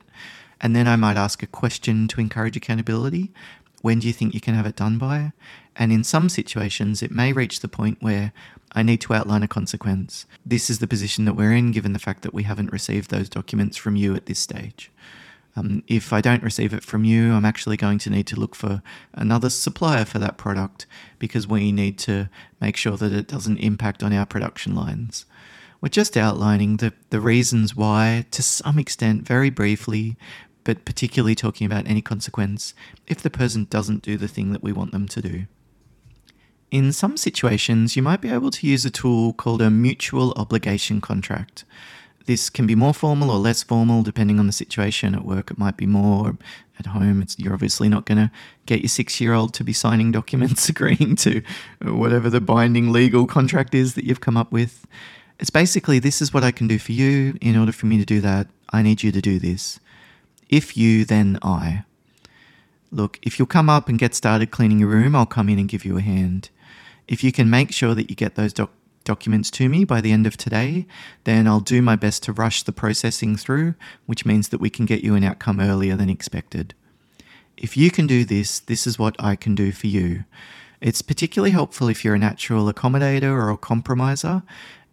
And 0.62 0.76
then 0.76 0.88
I 0.88 0.96
might 0.96 1.18
ask 1.18 1.42
a 1.42 1.48
question 1.48 2.08
to 2.10 2.22
encourage 2.22 2.58
accountability. 2.58 3.32
When 3.82 4.00
do 4.00 4.08
you 4.08 4.14
think 4.14 4.34
you 4.34 4.42
can 4.42 4.56
have 4.56 4.66
it 4.66 4.76
done 4.76 4.98
by? 4.98 5.32
And 5.76 5.94
in 5.94 6.04
some 6.04 6.28
situations, 6.28 7.02
it 7.02 7.12
may 7.12 7.32
reach 7.32 7.62
the 7.62 7.70
point 7.70 8.02
where 8.02 8.34
I 8.74 8.84
need 8.84 9.02
to 9.02 9.14
outline 9.14 9.44
a 9.44 9.48
consequence. 9.48 10.26
This 10.46 10.70
is 10.70 10.80
the 10.80 10.88
position 10.88 11.26
that 11.26 11.36
we're 11.36 11.54
in, 11.54 11.72
given 11.72 11.94
the 11.94 12.00
fact 12.00 12.22
that 12.24 12.34
we 12.34 12.44
haven't 12.44 12.74
received 12.74 13.10
those 13.10 13.30
documents 13.30 13.78
from 13.78 13.96
you 13.96 14.16
at 14.16 14.26
this 14.26 14.40
stage. 14.40 14.92
Um, 15.56 15.84
if 15.88 16.14
I 16.14 16.22
don't 16.22 16.44
receive 16.44 16.74
it 16.74 16.84
from 16.84 17.04
you, 17.04 17.34
I'm 17.34 17.46
actually 17.46 17.78
going 17.78 17.98
to 18.00 18.10
need 18.10 18.28
to 18.28 18.40
look 18.40 18.56
for 18.56 18.84
another 19.14 19.50
supplier 19.50 20.06
for 20.06 20.20
that 20.20 20.38
product 20.38 20.86
because 21.18 21.48
we 21.48 21.72
need 21.72 21.98
to 22.00 22.30
make 22.62 22.78
sure 22.78 22.98
that 22.98 23.12
it 23.14 23.28
doesn't 23.28 23.58
impact 23.58 24.04
on 24.04 24.14
our 24.14 24.26
production 24.26 24.76
lines. 24.76 25.26
We're 25.82 25.90
just 25.90 26.18
outlining 26.18 26.78
the, 26.78 26.94
the 27.10 27.22
reasons 27.22 27.76
why, 27.76 28.26
to 28.32 28.44
some 28.44 28.78
extent, 28.78 29.26
very 29.26 29.50
briefly, 29.50 30.18
but 30.64 30.86
particularly 30.86 31.36
talking 31.36 31.66
about 31.66 31.88
any 31.88 32.02
consequence 32.02 32.74
if 33.08 33.22
the 33.22 33.30
person 33.30 33.68
doesn't 33.70 34.02
do 34.02 34.18
the 34.18 34.28
thing 34.28 34.52
that 34.52 34.64
we 34.64 34.72
want 34.72 34.92
them 34.92 35.08
to 35.08 35.22
do. 35.22 35.46
In 36.72 36.94
some 36.94 37.18
situations, 37.18 37.96
you 37.96 38.04
might 38.04 38.22
be 38.22 38.30
able 38.30 38.52
to 38.52 38.68
use 38.68 38.86
a 38.86 38.92
tool 38.92 39.34
called 39.34 39.62
a 39.62 39.72
mutual 39.72 40.34
obligation 40.34 41.02
contract. 41.02 41.66
This 42.26 42.52
can 42.52 42.68
be 42.68 42.76
more 42.76 42.94
formal 42.94 43.32
or 43.32 43.40
less 43.40 43.64
formal 43.64 44.04
depending 44.04 44.40
on 44.40 44.46
the 44.46 44.54
situation. 44.54 45.16
At 45.16 45.26
work, 45.26 45.50
it 45.50 45.58
might 45.58 45.78
be 45.78 45.88
more. 45.88 46.38
At 46.78 46.86
home, 46.86 47.26
you're 47.38 47.54
obviously 47.54 47.90
not 47.90 48.06
going 48.06 48.20
to 48.20 48.32
get 48.68 48.82
your 48.82 48.90
six 48.90 49.20
year 49.20 49.34
old 49.34 49.54
to 49.56 49.64
be 49.64 49.74
signing 49.74 50.12
documents 50.12 50.70
agreeing 50.70 51.16
to 51.18 51.42
whatever 51.82 52.30
the 52.30 52.40
binding 52.40 52.92
legal 52.92 53.26
contract 53.26 53.74
is 53.74 53.96
that 53.96 54.06
you've 54.06 54.22
come 54.22 54.38
up 54.38 54.52
with. 54.52 54.86
It's 55.40 55.50
basically 55.50 55.98
this 55.98 56.22
is 56.22 56.32
what 56.32 56.44
I 56.44 56.52
can 56.52 56.68
do 56.68 56.78
for 56.78 56.92
you. 56.92 57.36
In 57.42 57.58
order 57.58 57.72
for 57.72 57.88
me 57.88 57.98
to 57.98 58.06
do 58.06 58.22
that, 58.22 58.48
I 58.70 58.84
need 58.84 59.02
you 59.02 59.12
to 59.12 59.22
do 59.22 59.40
this. 59.40 59.80
If 60.50 60.76
you, 60.76 61.06
then 61.06 61.38
I. 61.44 61.84
Look, 62.92 63.20
if 63.22 63.38
you'll 63.38 63.46
come 63.46 63.70
up 63.70 63.88
and 63.88 64.00
get 64.00 64.16
started 64.16 64.52
cleaning 64.52 64.80
your 64.80 64.90
room, 64.90 65.16
I'll 65.16 65.26
come 65.28 65.48
in 65.50 65.60
and 65.60 65.70
give 65.70 65.86
you 65.86 65.98
a 65.98 66.02
hand. 66.02 66.50
If 67.08 67.24
you 67.24 67.32
can 67.32 67.50
make 67.50 67.72
sure 67.72 67.94
that 67.96 68.10
you 68.10 68.16
get 68.16 68.36
those 68.36 68.52
doc- 68.54 68.72
documents 69.04 69.52
to 69.52 69.70
me 69.70 69.86
by 69.86 70.02
the 70.02 70.12
end 70.12 70.26
of 70.28 70.38
today, 70.38 70.88
then 71.24 71.48
I'll 71.48 71.60
do 71.60 71.82
my 71.82 71.96
best 71.96 72.24
to 72.24 72.34
rush 72.34 72.64
the 72.64 72.72
processing 72.72 73.36
through, 73.38 73.76
which 74.08 74.26
means 74.26 74.50
that 74.50 74.60
we 74.62 74.70
can 74.70 74.86
get 74.86 75.04
you 75.04 75.16
an 75.16 75.24
outcome 75.24 75.60
earlier 75.60 75.96
than 75.96 76.10
expected. 76.10 76.74
if 77.58 77.76
you 77.76 77.92
can 77.92 78.08
do 78.08 78.24
this, 78.26 78.60
this 78.60 78.88
is 78.88 78.98
what 78.98 79.16
I 79.20 79.36
can 79.36 79.54
do 79.56 79.72
for 79.72 79.88
you. 79.88 80.24
It's 80.82 81.02
particularly 81.02 81.52
helpful 81.52 81.90
if 81.90 82.06
you're 82.06 82.16
a 82.16 82.20
natural 82.20 82.72
accommodator 82.72 83.32
or 83.32 83.50
a 83.50 83.58
compromiser, 83.58 84.44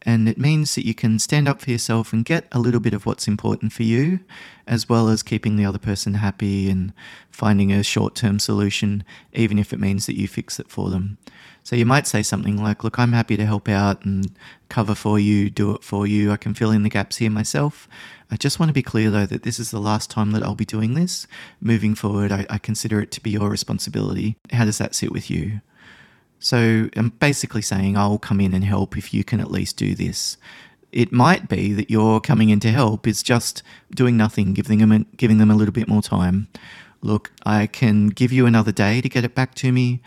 and 0.03 0.29
it 0.29 0.39
means 0.39 0.75
that 0.75 0.87
you 0.87 0.95
can 0.95 1.19
stand 1.19 1.49
up 1.49 1.61
for 1.61 1.71
yourself 1.71 2.13
and 2.13 2.25
get 2.25 2.47
a 2.53 2.59
little 2.59 2.81
bit 2.81 2.95
of 2.95 3.07
what's 3.07 3.27
important 3.27 3.73
for 3.73 3.83
you, 3.83 4.21
as 4.67 4.89
well 4.89 5.09
as 5.09 5.23
keeping 5.23 5.57
the 5.57 5.65
other 5.65 5.79
person 5.79 6.15
happy 6.15 6.71
and 6.71 6.93
finding 7.31 7.73
a 7.73 7.83
short 7.83 8.15
term 8.15 8.39
solution, 8.39 9.05
even 9.33 9.59
if 9.59 9.73
it 9.73 9.81
means 9.81 10.07
that 10.07 10.17
you 10.17 10.29
fix 10.29 10.61
it 10.61 10.69
for 10.69 10.91
them. 10.91 11.19
So 11.63 11.75
you 11.75 11.85
might 11.85 12.07
say 12.07 12.23
something 12.23 12.63
like, 12.63 12.85
Look, 12.85 12.97
I'm 12.97 13.13
happy 13.13 13.37
to 13.37 13.45
help 13.45 13.69
out 13.69 14.05
and 14.05 14.31
cover 14.69 14.95
for 14.95 15.19
you, 15.19 15.51
do 15.51 15.75
it 15.75 15.83
for 15.83 16.07
you. 16.07 16.31
I 16.31 16.37
can 16.37 16.55
fill 16.55 16.71
in 16.71 16.85
the 16.85 16.89
gaps 16.89 17.17
here 17.17 17.31
myself. 17.31 17.89
I 18.31 18.37
just 18.37 18.61
want 18.61 18.69
to 18.71 18.75
be 18.75 18.83
clear, 18.83 19.11
though, 19.11 19.27
that 19.27 19.43
this 19.43 19.59
is 19.59 19.73
the 19.73 19.81
last 19.81 20.09
time 20.09 20.31
that 20.31 20.45
I'll 20.45 20.55
be 20.55 20.65
doing 20.65 20.95
this. 20.95 21.27
Moving 21.61 21.97
forward, 21.97 22.31
I, 22.31 22.47
I 22.49 22.59
consider 22.59 23.01
it 23.01 23.11
to 23.13 23.21
be 23.21 23.31
your 23.31 23.49
responsibility. 23.49 24.37
How 24.53 24.65
does 24.65 24.79
that 24.79 24.95
sit 24.95 25.11
with 25.11 25.29
you? 25.29 25.61
So 26.39 26.89
I'm 26.97 27.11
basically 27.11 27.63
saying 27.63 27.97
I'll 27.97 28.19
come 28.19 28.41
in 28.41 28.55
and 28.55 28.65
help 28.65 28.97
if 28.97 29.13
you 29.15 29.25
can 29.25 29.41
at 29.41 29.51
least 29.51 29.77
do 29.77 29.95
this. 29.95 30.37
It 30.93 31.13
might 31.13 31.49
be 31.49 31.73
that 31.73 31.91
you're 31.91 32.21
coming 32.21 32.51
in 32.51 32.61
to 32.61 32.71
help 32.71 33.07
is 33.07 33.23
just 33.23 33.63
doing 33.95 34.17
nothing, 34.17 34.55
giving 34.55 34.79
them 34.79 34.93
a, 34.93 35.01
giving 35.17 35.39
them 35.39 35.51
a 35.51 35.55
little 35.55 35.73
bit 35.73 35.89
more 35.89 36.03
time. 36.03 36.49
Look, 37.03 37.33
I 37.45 37.67
can 37.67 38.09
give 38.09 38.33
you 38.33 38.47
another 38.47 38.73
day 38.73 39.01
to 39.01 39.09
get 39.09 39.25
it 39.25 39.35
back 39.35 39.55
to 39.57 39.73
me. 39.73 40.01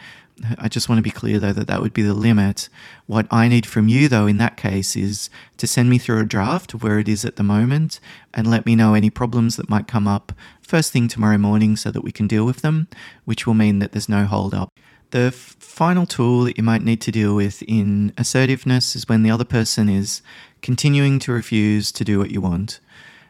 I 0.57 0.69
just 0.69 0.88
want 0.88 1.00
to 1.00 1.03
be 1.03 1.12
clear 1.12 1.38
though 1.39 1.51
that 1.51 1.67
that 1.67 1.81
would 1.81 1.93
be 1.93 2.01
the 2.01 2.13
limit. 2.13 2.69
What 3.07 3.27
I 3.29 3.48
need 3.48 3.65
from 3.65 3.88
you 3.88 4.07
though 4.07 4.25
in 4.25 4.38
that 4.38 4.57
case 4.57 4.95
is 4.95 5.29
to 5.57 5.67
send 5.67 5.89
me 5.89 5.98
through 5.98 6.19
a 6.19 6.25
draft 6.25 6.71
where 6.75 7.00
it 7.00 7.09
is 7.09 7.25
at 7.25 7.36
the 7.36 7.43
moment 7.43 8.00
and 8.33 8.50
let 8.50 8.65
me 8.65 8.75
know 8.75 8.93
any 8.93 9.09
problems 9.09 9.57
that 9.57 9.69
might 9.69 9.88
come 9.88 10.07
up 10.07 10.31
first 10.62 10.93
thing 10.93 11.07
tomorrow 11.07 11.38
morning 11.38 11.75
so 11.75 11.91
that 11.91 12.03
we 12.03 12.12
can 12.12 12.27
deal 12.27 12.45
with 12.45 12.62
them, 12.62 12.88
which 13.25 13.45
will 13.45 13.53
mean 13.53 13.79
that 13.79 13.91
there's 13.91 14.07
no 14.07 14.25
hold 14.25 14.53
up. 14.53 14.69
The 15.11 15.31
final 15.31 16.05
tool 16.05 16.43
that 16.43 16.57
you 16.57 16.63
might 16.63 16.83
need 16.83 17.01
to 17.01 17.11
deal 17.11 17.35
with 17.35 17.63
in 17.63 18.13
assertiveness 18.17 18.95
is 18.95 19.09
when 19.09 19.23
the 19.23 19.31
other 19.31 19.43
person 19.43 19.89
is 19.89 20.21
continuing 20.61 21.17
to 21.19 21.31
refuse 21.31 21.91
to 21.93 22.03
do 22.03 22.19
what 22.19 22.29
you 22.29 22.41
want. 22.41 22.79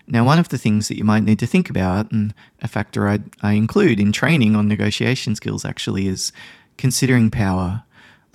Now, 0.06 0.26
one 0.26 0.40
of 0.40 0.50
the 0.50 0.58
things 0.58 0.88
that 0.88 0.98
you 0.98 1.04
might 1.04 1.24
need 1.24 1.40
to 1.40 1.48
think 1.48 1.70
about, 1.70 2.12
and 2.12 2.34
a 2.62 2.68
factor 2.68 3.08
I, 3.08 3.20
I 3.42 3.54
include 3.54 4.00
in 4.00 4.12
training 4.12 4.56
on 4.56 4.68
negotiation 4.68 5.36
skills 5.36 5.64
actually, 5.64 6.08
is 6.08 6.34
considering 6.78 7.30
power. 7.30 7.84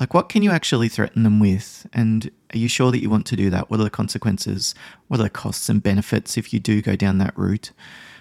Like, 0.00 0.14
what 0.14 0.28
can 0.28 0.42
you 0.42 0.50
actually 0.50 0.88
threaten 0.88 1.22
them 1.22 1.38
with? 1.38 1.86
And 1.92 2.30
are 2.54 2.58
you 2.58 2.68
sure 2.68 2.90
that 2.92 3.02
you 3.02 3.10
want 3.10 3.26
to 3.26 3.36
do 3.36 3.50
that? 3.50 3.70
What 3.70 3.80
are 3.80 3.84
the 3.84 3.90
consequences? 3.90 4.74
What 5.08 5.20
are 5.20 5.24
the 5.24 5.30
costs 5.30 5.68
and 5.68 5.82
benefits 5.82 6.38
if 6.38 6.52
you 6.52 6.60
do 6.60 6.80
go 6.80 6.96
down 6.96 7.18
that 7.18 7.36
route? 7.36 7.72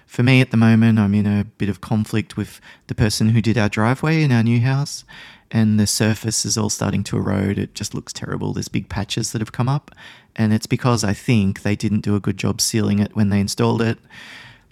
For 0.05 0.23
me 0.23 0.41
at 0.41 0.51
the 0.51 0.57
moment, 0.57 0.99
I'm 0.99 1.13
in 1.15 1.25
a 1.25 1.43
bit 1.43 1.69
of 1.69 1.81
conflict 1.81 2.37
with 2.37 2.61
the 2.87 2.95
person 2.95 3.29
who 3.29 3.41
did 3.41 3.57
our 3.57 3.69
driveway 3.69 4.21
in 4.23 4.31
our 4.31 4.43
new 4.43 4.61
house, 4.61 5.05
and 5.49 5.79
the 5.79 5.87
surface 5.87 6.45
is 6.45 6.57
all 6.57 6.69
starting 6.69 7.03
to 7.05 7.17
erode. 7.17 7.57
It 7.57 7.75
just 7.75 7.93
looks 7.93 8.13
terrible. 8.13 8.53
There's 8.53 8.67
big 8.67 8.89
patches 8.89 9.31
that 9.31 9.41
have 9.41 9.51
come 9.51 9.69
up, 9.69 9.91
and 10.35 10.53
it's 10.53 10.67
because 10.67 11.03
I 11.03 11.13
think 11.13 11.61
they 11.61 11.75
didn't 11.75 12.01
do 12.01 12.15
a 12.15 12.19
good 12.19 12.37
job 12.37 12.61
sealing 12.61 12.99
it 12.99 13.15
when 13.15 13.29
they 13.29 13.39
installed 13.39 13.81
it. 13.81 13.97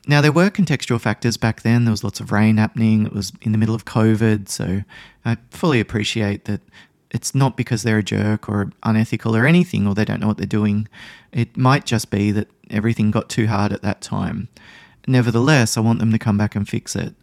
Now, 0.07 0.21
there 0.21 0.31
were 0.31 0.49
contextual 0.49 0.99
factors 0.99 1.37
back 1.37 1.61
then. 1.61 1.85
There 1.85 1.91
was 1.91 2.03
lots 2.03 2.19
of 2.19 2.31
rain 2.31 2.57
happening. 2.57 3.05
It 3.05 3.13
was 3.13 3.31
in 3.41 3.51
the 3.51 3.57
middle 3.57 3.75
of 3.75 3.85
COVID. 3.85 4.49
So 4.49 4.81
I 5.23 5.37
fully 5.51 5.79
appreciate 5.79 6.45
that 6.45 6.61
it's 7.11 7.35
not 7.35 7.55
because 7.55 7.83
they're 7.83 7.99
a 7.99 8.03
jerk 8.03 8.49
or 8.49 8.71
unethical 8.83 9.35
or 9.35 9.45
anything, 9.45 9.85
or 9.85 9.93
they 9.93 10.05
don't 10.05 10.19
know 10.19 10.27
what 10.27 10.37
they're 10.37 10.47
doing. 10.47 10.87
It 11.31 11.55
might 11.55 11.85
just 11.85 12.09
be 12.09 12.31
that 12.31 12.47
everything 12.71 13.11
got 13.11 13.29
too 13.29 13.47
hard 13.47 13.71
at 13.71 13.83
that 13.83 14.01
time. 14.01 14.47
Nevertheless, 15.07 15.77
I 15.77 15.81
want 15.81 15.99
them 15.99 16.11
to 16.11 16.19
come 16.19 16.37
back 16.37 16.55
and 16.55 16.67
fix 16.67 16.95
it. 16.95 17.15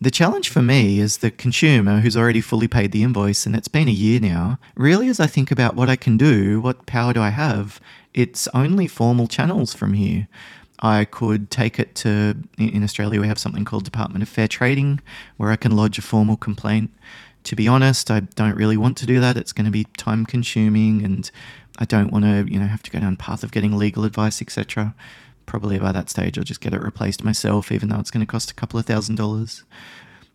The 0.00 0.10
challenge 0.10 0.48
for 0.48 0.60
me 0.60 1.00
as 1.00 1.18
the 1.18 1.30
consumer 1.30 2.00
who's 2.00 2.16
already 2.16 2.40
fully 2.40 2.66
paid 2.66 2.90
the 2.90 3.04
invoice, 3.04 3.46
and 3.46 3.54
it's 3.54 3.68
been 3.68 3.88
a 3.88 3.92
year 3.92 4.18
now, 4.18 4.58
really 4.74 5.08
as 5.08 5.20
I 5.20 5.28
think 5.28 5.52
about 5.52 5.76
what 5.76 5.88
I 5.88 5.94
can 5.94 6.16
do, 6.16 6.60
what 6.60 6.86
power 6.86 7.12
do 7.12 7.20
I 7.20 7.28
have, 7.28 7.80
it's 8.12 8.48
only 8.48 8.88
formal 8.88 9.28
channels 9.28 9.72
from 9.72 9.94
here. 9.94 10.26
I 10.80 11.04
could 11.04 11.50
take 11.50 11.78
it 11.78 11.94
to, 11.96 12.36
in 12.58 12.82
Australia, 12.82 13.20
we 13.20 13.28
have 13.28 13.38
something 13.38 13.64
called 13.64 13.84
Department 13.84 14.22
of 14.22 14.28
Fair 14.28 14.48
Trading, 14.48 15.00
where 15.36 15.52
I 15.52 15.56
can 15.56 15.76
lodge 15.76 15.98
a 15.98 16.02
formal 16.02 16.36
complaint. 16.36 16.90
To 17.44 17.54
be 17.54 17.68
honest, 17.68 18.10
I 18.10 18.20
don't 18.20 18.56
really 18.56 18.76
want 18.76 18.96
to 18.98 19.06
do 19.06 19.20
that. 19.20 19.36
It's 19.36 19.52
going 19.52 19.66
to 19.66 19.70
be 19.70 19.84
time 19.96 20.26
consuming 20.26 21.04
and 21.04 21.30
I 21.78 21.84
don't 21.84 22.10
want 22.12 22.24
to, 22.24 22.46
you 22.50 22.58
know, 22.58 22.66
have 22.66 22.82
to 22.84 22.90
go 22.90 22.98
down 22.98 23.12
the 23.12 23.18
path 23.18 23.44
of 23.44 23.52
getting 23.52 23.76
legal 23.76 24.04
advice, 24.04 24.42
etc 24.42 24.94
probably 25.46 25.78
by 25.78 25.92
that 25.92 26.10
stage 26.10 26.38
I'll 26.38 26.44
just 26.44 26.60
get 26.60 26.74
it 26.74 26.82
replaced 26.82 27.24
myself, 27.24 27.70
even 27.70 27.88
though 27.88 27.98
it's 27.98 28.10
going 28.10 28.24
to 28.24 28.30
cost 28.30 28.50
a 28.50 28.54
couple 28.54 28.78
of 28.78 28.86
thousand 28.86 29.16
dollars. 29.16 29.64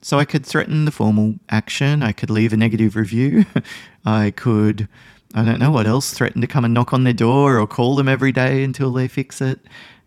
So 0.02 0.18
I 0.18 0.26
could 0.26 0.46
threaten 0.46 0.86
the 0.86 0.92
formal 0.92 1.36
action, 1.50 2.02
I 2.04 2.14
could 2.14 2.30
leave 2.30 2.54
a 2.54 2.58
negative 2.58 2.96
review, 2.96 3.46
I 4.06 4.32
could, 4.32 4.88
I 5.34 5.44
don't 5.44 5.60
know 5.60 5.72
what 5.72 5.88
else, 5.88 6.14
threaten 6.14 6.42
to 6.42 6.48
come 6.48 6.64
and 6.64 6.74
knock 6.74 6.94
on 6.94 7.04
their 7.04 7.14
door 7.14 7.60
or 7.60 7.68
call 7.68 7.96
them 7.96 8.08
every 8.08 8.32
day 8.32 8.64
until 8.64 8.94
they 8.94 9.08
fix 9.08 9.42
it. 9.42 9.60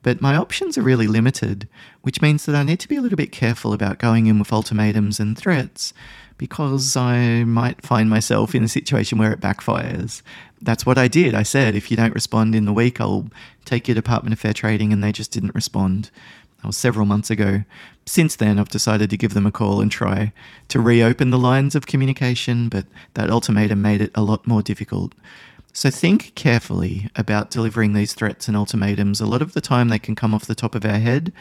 But 0.02 0.20
my 0.20 0.34
options 0.34 0.76
are 0.76 0.82
really 0.82 1.06
limited, 1.06 1.68
which 2.00 2.20
means 2.20 2.44
that 2.46 2.56
I 2.56 2.64
need 2.64 2.80
to 2.80 2.88
be 2.88 2.96
a 2.96 3.00
little 3.00 3.16
bit 3.16 3.30
careful 3.30 3.72
about 3.72 3.98
going 3.98 4.26
in 4.26 4.38
with 4.38 4.52
ultimatums 4.52 5.20
and 5.20 5.38
threats 5.38 5.92
because 6.38 6.96
I 6.96 7.44
might 7.44 7.82
find 7.82 8.10
myself 8.10 8.52
in 8.54 8.64
a 8.64 8.68
situation 8.68 9.18
where 9.18 9.32
it 9.32 9.40
backfires. 9.40 10.22
That's 10.62 10.86
what 10.86 10.96
I 10.96 11.08
did. 11.08 11.34
I 11.34 11.42
said, 11.42 11.74
if 11.74 11.90
you 11.90 11.96
don't 11.96 12.14
respond 12.14 12.54
in 12.54 12.64
the 12.64 12.72
week, 12.72 13.00
I'll 13.00 13.28
take 13.64 13.88
your 13.88 13.96
Department 13.96 14.32
of 14.32 14.38
Fair 14.38 14.52
Trading, 14.52 14.92
and 14.92 15.02
they 15.02 15.12
just 15.12 15.32
didn't 15.32 15.54
respond. 15.54 16.10
That 16.60 16.68
was 16.68 16.76
several 16.76 17.04
months 17.04 17.30
ago. 17.30 17.64
Since 18.06 18.36
then, 18.36 18.58
I've 18.58 18.68
decided 18.68 19.10
to 19.10 19.16
give 19.16 19.34
them 19.34 19.46
a 19.46 19.52
call 19.52 19.80
and 19.80 19.90
try 19.90 20.32
to 20.68 20.80
reopen 20.80 21.30
the 21.30 21.38
lines 21.38 21.74
of 21.74 21.86
communication, 21.86 22.68
but 22.68 22.86
that 23.14 23.30
ultimatum 23.30 23.82
made 23.82 24.00
it 24.00 24.12
a 24.14 24.22
lot 24.22 24.46
more 24.46 24.62
difficult. 24.62 25.14
So 25.72 25.90
think 25.90 26.34
carefully 26.34 27.08
about 27.16 27.50
delivering 27.50 27.92
these 27.92 28.14
threats 28.14 28.46
and 28.46 28.56
ultimatums. 28.56 29.20
A 29.20 29.26
lot 29.26 29.42
of 29.42 29.54
the 29.54 29.60
time, 29.60 29.88
they 29.88 29.98
can 29.98 30.14
come 30.14 30.34
off 30.34 30.46
the 30.46 30.54
top 30.54 30.74
of 30.74 30.84
our 30.84 30.98
head, 30.98 31.32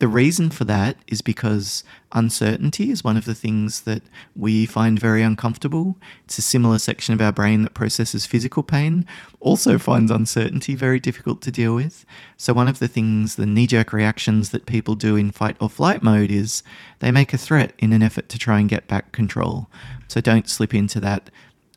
the 0.00 0.08
reason 0.08 0.50
for 0.50 0.64
that 0.64 0.96
is 1.06 1.22
because 1.22 1.84
uncertainty 2.12 2.90
is 2.90 3.04
one 3.04 3.16
of 3.16 3.26
the 3.26 3.34
things 3.34 3.82
that 3.82 4.02
we 4.34 4.66
find 4.66 4.98
very 4.98 5.22
uncomfortable. 5.22 5.96
It's 6.24 6.38
a 6.38 6.42
similar 6.42 6.78
section 6.78 7.14
of 7.14 7.20
our 7.20 7.32
brain 7.32 7.62
that 7.62 7.74
processes 7.74 8.26
physical 8.26 8.62
pain, 8.62 9.06
also 9.40 9.78
finds 9.78 10.10
uncertainty 10.10 10.74
very 10.74 10.98
difficult 10.98 11.42
to 11.42 11.52
deal 11.52 11.74
with. 11.74 12.04
So, 12.36 12.52
one 12.52 12.68
of 12.68 12.80
the 12.80 12.88
things, 12.88 13.36
the 13.36 13.46
knee 13.46 13.66
jerk 13.66 13.92
reactions 13.92 14.50
that 14.50 14.66
people 14.66 14.96
do 14.96 15.16
in 15.16 15.30
fight 15.30 15.56
or 15.60 15.70
flight 15.70 16.02
mode 16.02 16.30
is 16.30 16.62
they 16.98 17.12
make 17.12 17.32
a 17.32 17.38
threat 17.38 17.72
in 17.78 17.92
an 17.92 18.02
effort 18.02 18.28
to 18.30 18.38
try 18.38 18.58
and 18.58 18.68
get 18.68 18.88
back 18.88 19.12
control. 19.12 19.68
So, 20.08 20.20
don't 20.20 20.48
slip 20.48 20.74
into 20.74 20.98
that. 21.00 21.30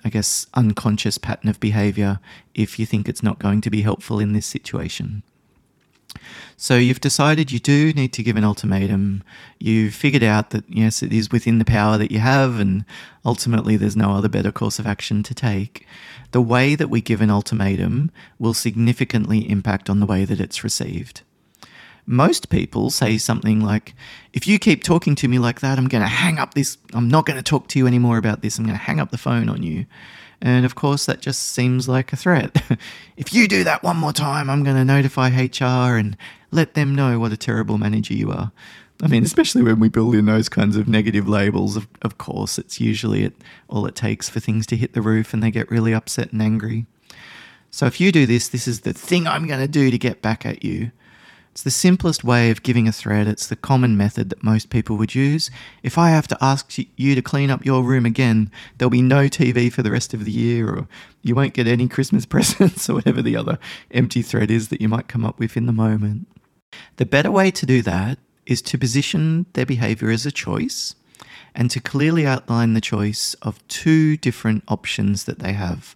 I 0.04 0.10
guess, 0.10 0.48
unconscious 0.54 1.18
pattern 1.18 1.50
of 1.50 1.60
behavior 1.60 2.20
if 2.54 2.80
you 2.80 2.86
think 2.86 3.10
it's 3.10 3.24
not 3.24 3.40
going 3.40 3.62
to 3.62 3.70
be 3.70 3.82
helpful 3.82 4.20
in 4.20 4.34
this 4.34 4.46
situation. 4.46 5.24
So 6.60 6.76
you've 6.76 7.00
decided 7.00 7.52
you 7.52 7.60
do 7.60 7.94
need 7.94 8.14
to 8.14 8.24
give 8.24 8.36
an 8.36 8.44
ultimatum. 8.44 9.24
You've 9.60 9.94
figured 9.94 10.24
out 10.24 10.50
that, 10.50 10.64
yes, 10.68 11.04
it 11.04 11.14
is 11.14 11.32
within 11.32 11.60
the 11.60 11.66
power 11.66 12.00
that 12.00 12.10
you 12.10 12.18
have, 12.18 12.60
and 12.60 12.84
ultimately 13.24 13.78
there's 13.78 13.96
no 13.96 14.16
other 14.16 14.28
better 14.28 14.52
course 14.52 14.80
of 14.80 14.88
action 14.88 15.22
to 15.22 15.36
take. 15.36 15.86
The 16.32 16.42
way 16.42 16.74
that 16.74 16.90
we 16.90 17.00
give 17.00 17.22
an 17.22 17.30
ultimatum 17.30 18.10
will 18.40 18.56
significantly 18.56 19.48
impact 19.48 19.88
on 19.88 20.00
the 20.00 20.08
way 20.08 20.26
that 20.26 20.42
it's 20.42 20.64
received. 20.64 21.22
Most 22.08 22.50
people 22.50 22.90
say 22.90 23.20
something 23.20 23.62
like, 23.62 23.94
if 24.34 24.48
you 24.48 24.58
keep 24.58 24.82
talking 24.82 25.14
to 25.14 25.28
me 25.28 25.38
like 25.38 25.60
that, 25.60 25.78
I'm 25.78 25.88
going 25.88 26.04
to 26.04 26.08
hang 26.08 26.40
up 26.40 26.56
this, 26.56 26.80
I'm 26.92 27.08
not 27.08 27.28
going 27.28 27.38
to 27.38 27.44
talk 27.44 27.68
to 27.68 27.80
you 27.80 27.86
anymore 27.86 28.18
about 28.18 28.42
this, 28.42 28.58
I'm 28.58 28.66
going 28.66 28.78
to 28.78 28.84
hang 28.84 29.00
up 29.00 29.12
the 29.12 29.18
phone 29.20 29.48
on 29.48 29.62
you. 29.62 29.86
And 30.42 30.66
of 30.66 30.76
course, 30.76 31.06
that 31.06 31.22
just 31.22 31.52
seems 31.52 31.88
like 31.88 32.14
a 32.14 32.16
threat. 32.16 32.64
if 33.18 33.34
you 33.34 33.48
do 33.48 33.64
that 33.64 33.84
one 33.84 33.98
more 33.98 34.14
time, 34.14 34.50
I'm 34.50 34.64
going 34.64 34.76
to 34.76 34.86
notify 34.86 35.30
HR 35.30 35.98
and 35.98 36.18
let 36.52 36.74
them 36.74 36.96
know 36.96 37.20
what 37.20 37.32
a 37.32 37.38
terrible 37.38 37.78
manager 37.78 38.14
you 38.14 38.32
are. 38.32 38.52
I 39.02 39.08
mean, 39.08 39.24
especially 39.24 39.62
when 39.62 39.80
we 39.80 39.90
build 39.90 40.16
in 40.16 40.26
those 40.26 40.50
kinds 40.50 40.76
of 40.76 40.88
negative 40.88 41.28
labels, 41.28 41.76
of, 41.76 41.88
of 42.02 42.18
course, 42.18 42.58
it's 42.58 42.80
usually 42.80 43.24
it, 43.24 43.34
all 43.68 43.86
it 43.86 43.96
takes 43.96 44.28
for 44.28 44.40
things 44.40 44.66
to 44.68 44.76
hit 44.76 44.94
the 44.94 45.02
roof 45.02 45.34
and 45.34 45.44
they 45.44 45.52
get 45.52 45.70
really 45.70 45.94
upset 45.94 46.32
and 46.32 46.42
angry. 46.42 46.88
So 47.70 47.86
if 47.86 48.02
you 48.02 48.12
do 48.12 48.26
this, 48.26 48.48
this 48.48 48.68
is 48.68 48.82
the 48.82 48.94
thing 48.94 49.28
I'm 49.28 49.46
going 49.46 49.60
to 49.60 49.68
do 49.68 49.92
to 49.92 49.98
get 49.98 50.22
back 50.22 50.46
at 50.46 50.64
you. 50.64 50.92
It's 51.52 51.64
the 51.64 51.72
simplest 51.72 52.24
way 52.24 52.52
of 52.52 52.62
giving 52.62 52.88
a 52.88 52.92
threat. 52.92 53.28
It's 53.28 53.48
the 53.48 53.56
common 53.56 53.98
method 53.98 54.30
that 54.30 54.44
most 54.44 54.70
people 54.70 54.96
would 54.98 55.16
use. 55.16 55.50
If 55.82 55.98
I 55.98 56.10
have 56.10 56.28
to 56.28 56.38
ask 56.40 56.72
you 56.96 57.16
to 57.16 57.22
clean 57.24 57.50
up 57.50 57.66
your 57.66 57.84
room 57.84 58.06
again, 58.06 58.52
there'll 58.78 58.92
be 58.92 59.02
no 59.02 59.28
TV 59.28 59.72
for 59.72 59.82
the 59.82 59.90
rest 59.90 60.14
of 60.14 60.24
the 60.24 60.32
year, 60.32 60.70
or 60.70 60.88
you 61.24 61.34
won't 61.34 61.56
get 61.56 61.66
any 61.66 61.88
Christmas 61.88 62.26
presents, 62.28 62.88
or 62.88 62.94
whatever 62.94 63.24
the 63.24 63.36
other 63.36 63.58
empty 63.90 64.22
threat 64.22 64.52
is 64.52 64.68
that 64.68 64.82
you 64.82 64.88
might 64.88 65.08
come 65.08 65.26
up 65.26 65.40
with 65.40 65.58
in 65.58 65.66
the 65.66 65.72
moment. 65.72 66.28
The 66.98 67.06
better 67.06 67.32
way 67.32 67.52
to 67.52 67.66
do 67.66 67.82
that 67.84 68.20
is 68.46 68.62
to 68.64 68.78
position 68.78 69.46
their 69.54 69.66
behavior 69.66 70.10
as 70.10 70.26
a 70.26 70.32
choice 70.32 70.96
and 71.54 71.72
to 71.72 71.80
clearly 71.80 72.26
outline 72.26 72.74
the 72.74 72.82
choice 72.82 73.34
of 73.42 73.66
two 73.68 74.16
different 74.18 74.64
options 74.68 75.26
that 75.26 75.40
they 75.40 75.54
have. 75.54 75.96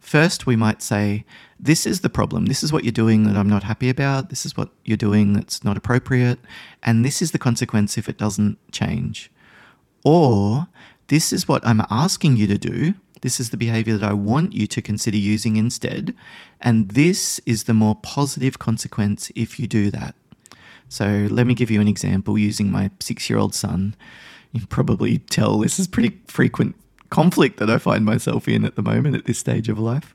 First, 0.00 0.46
we 0.46 0.56
might 0.56 0.82
say, 0.82 1.24
This 1.60 1.86
is 1.86 2.00
the 2.00 2.10
problem. 2.10 2.46
This 2.46 2.62
is 2.62 2.72
what 2.72 2.82
you're 2.82 2.92
doing 2.92 3.24
that 3.24 3.36
I'm 3.36 3.48
not 3.48 3.62
happy 3.62 3.88
about. 3.88 4.30
This 4.30 4.44
is 4.44 4.56
what 4.56 4.70
you're 4.84 4.96
doing 4.96 5.32
that's 5.32 5.62
not 5.62 5.76
appropriate. 5.76 6.40
And 6.82 7.04
this 7.04 7.22
is 7.22 7.30
the 7.30 7.38
consequence 7.38 7.96
if 7.96 8.08
it 8.08 8.18
doesn't 8.18 8.58
change. 8.72 9.30
Or 10.04 10.66
this 11.06 11.32
is 11.32 11.46
what 11.46 11.64
I'm 11.64 11.82
asking 11.88 12.36
you 12.36 12.46
to 12.48 12.58
do. 12.58 12.94
This 13.20 13.38
is 13.38 13.50
the 13.50 13.56
behavior 13.56 13.96
that 13.96 14.10
I 14.10 14.14
want 14.14 14.52
you 14.52 14.66
to 14.66 14.82
consider 14.82 15.16
using 15.16 15.56
instead. 15.56 16.14
And 16.62 16.90
this 16.90 17.40
is 17.44 17.64
the 17.64 17.74
more 17.74 17.96
positive 17.96 18.58
consequence 18.58 19.30
if 19.34 19.58
you 19.58 19.66
do 19.66 19.90
that. 19.90 20.14
So 20.88 21.26
let 21.30 21.46
me 21.46 21.54
give 21.54 21.70
you 21.70 21.80
an 21.80 21.88
example 21.88 22.38
using 22.38 22.70
my 22.70 22.90
six 23.00 23.28
year 23.28 23.38
old 23.38 23.54
son. 23.54 23.96
You 24.52 24.60
can 24.60 24.68
probably 24.68 25.18
tell 25.18 25.58
this 25.58 25.78
is 25.78 25.88
pretty 25.88 26.20
frequent 26.28 26.76
conflict 27.10 27.58
that 27.58 27.68
I 27.68 27.78
find 27.78 28.04
myself 28.04 28.46
in 28.46 28.64
at 28.64 28.76
the 28.76 28.82
moment 28.82 29.16
at 29.16 29.24
this 29.24 29.38
stage 29.38 29.68
of 29.68 29.78
life. 29.78 30.14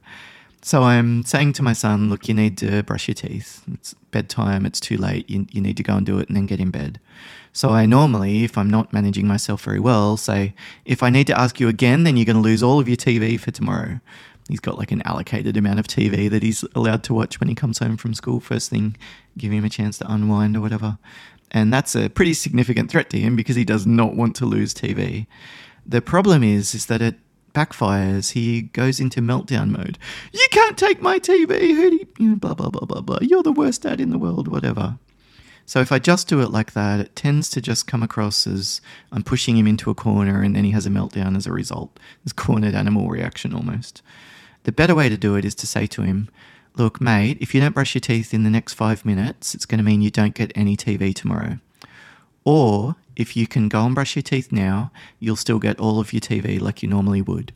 So 0.62 0.84
I'm 0.84 1.24
saying 1.24 1.54
to 1.54 1.64
my 1.64 1.74
son, 1.74 2.10
look, 2.10 2.28
you 2.28 2.34
need 2.34 2.58
to 2.60 2.84
brush 2.84 3.08
your 3.08 3.16
teeth. 3.16 3.64
It's 3.72 3.94
bedtime, 4.12 4.66
it's 4.66 4.80
too 4.80 4.98
late, 4.98 5.30
you, 5.30 5.48
you 5.52 5.62
need 5.62 5.78
to 5.78 5.84
go 5.84 5.96
and 5.96 6.06
do 6.06 6.18
it 6.20 6.28
and 6.28 6.36
then 6.36 6.46
get 6.46 6.60
in 6.60 6.72
bed. 6.72 7.00
So 7.54 7.70
I 7.70 7.86
normally, 7.86 8.44
if 8.44 8.58
I'm 8.58 8.70
not 8.70 8.94
managing 8.94 9.28
myself 9.28 9.64
very 9.64 9.80
well, 9.80 10.18
say, 10.18 10.54
if 10.86 11.02
I 11.02 11.10
need 11.10 11.28
to 11.28 11.40
ask 11.40 11.60
you 11.60 11.68
again, 11.68 12.04
then 12.04 12.18
you're 12.18 12.26
going 12.26 12.36
to 12.36 12.42
lose 12.42 12.62
all 12.62 12.80
of 12.80 12.88
your 12.88 12.98
TV 12.98 13.40
for 13.40 13.52
tomorrow. 13.52 14.00
He's 14.48 14.60
got 14.60 14.78
like 14.78 14.92
an 14.92 15.02
allocated 15.04 15.58
amount 15.58 15.80
of 15.80 15.88
TV 15.88 16.30
that 16.30 16.44
he's 16.44 16.64
allowed 16.74 17.04
to 17.06 17.14
watch 17.14 17.40
when 17.40 17.50
he 17.50 17.56
comes 17.56 17.80
home 17.80 17.98
from 17.98 18.14
school. 18.14 18.40
First 18.40 18.70
thing, 18.70 18.96
give 19.38 19.52
him 19.52 19.66
a 19.66 19.70
chance 19.70 19.98
to 20.00 20.12
unwind 20.12 20.56
or 20.56 20.62
whatever. 20.62 20.98
And 21.52 21.74
that's 21.74 21.96
a 21.96 22.10
pretty 22.10 22.34
significant 22.34 22.90
threat 22.90 23.10
to 23.12 23.20
him 23.20 23.36
because 23.36 23.56
he 23.56 23.66
does 23.66 23.86
not 23.86 24.16
want 24.16 24.36
to 24.38 24.46
lose 24.46 24.74
TV. 24.74 25.28
The 25.86 26.02
problem 26.02 26.44
is, 26.44 26.74
is 26.76 26.88
that 26.88 27.02
it 27.02 27.16
backfires. 27.54 28.32
He 28.32 28.64
goes 28.64 29.00
into 29.00 29.22
meltdown 29.22 29.70
mode. 29.70 29.98
You 30.32 30.46
can't 30.52 30.78
take 30.78 31.02
my 31.02 31.20
TV, 31.20 31.76
who 31.76 31.90
do 31.92 32.08
you, 32.20 32.36
blah 32.36 32.54
blah 32.54 32.70
blah 32.70 32.86
blah 32.86 33.02
blah. 33.02 33.20
You're 33.22 33.44
the 33.44 33.52
worst 33.52 33.84
dad 33.84 34.00
in 34.02 34.10
the 34.10 34.18
world, 34.18 34.48
whatever. 34.48 35.00
So 35.66 35.82
if 35.82 35.92
I 35.92 36.00
just 36.00 36.30
do 36.30 36.40
it 36.42 36.50
like 36.50 36.74
that, 36.74 37.02
it 37.02 37.16
tends 37.16 37.50
to 37.50 37.62
just 37.62 37.88
come 37.88 38.02
across 38.02 38.48
as 38.48 38.80
I'm 39.12 39.24
pushing 39.24 39.58
him 39.58 39.68
into 39.68 39.90
a 39.90 39.96
corner 39.96 40.42
and 40.42 40.56
then 40.56 40.64
he 40.64 40.72
has 40.72 40.86
a 40.86 40.90
meltdown 40.90 41.36
as 41.36 41.46
a 41.46 41.52
result. 41.52 42.00
This 42.24 42.32
cornered 42.32 42.74
animal 42.74 43.10
reaction 43.10 43.54
almost. 43.54 44.02
The 44.68 44.74
better 44.74 44.94
way 44.94 45.08
to 45.08 45.16
do 45.16 45.38
it 45.38 45.46
is 45.46 45.56
to 45.56 45.66
say 45.66 45.88
to 45.88 46.02
him, 46.02 46.28
Look, 46.76 47.00
mate, 47.00 47.38
if 47.40 47.56
you 47.56 47.62
don't 47.62 47.74
brush 47.74 47.96
your 47.96 48.02
teeth 48.02 48.34
in 48.34 48.44
the 48.44 48.50
next 48.50 48.74
five 48.74 49.06
minutes, 49.06 49.56
it's 49.56 49.66
going 49.66 49.78
to 49.78 49.84
mean 49.84 50.02
you 50.02 50.12
don't 50.12 50.36
get 50.36 50.52
any 50.56 50.76
TV 50.76 51.16
tomorrow. 51.16 51.60
Or 52.44 52.98
if 53.16 53.38
you 53.38 53.48
can 53.48 53.70
go 53.70 53.86
and 53.86 53.96
brush 53.96 54.18
your 54.18 54.24
teeth 54.24 54.52
now, 54.52 54.92
you'll 55.22 55.38
still 55.38 55.60
get 55.60 55.80
all 55.80 56.02
of 56.02 56.12
your 56.12 56.20
TV 56.20 56.60
like 56.60 56.84
you 56.84 56.90
normally 56.90 57.22
would 57.22 57.54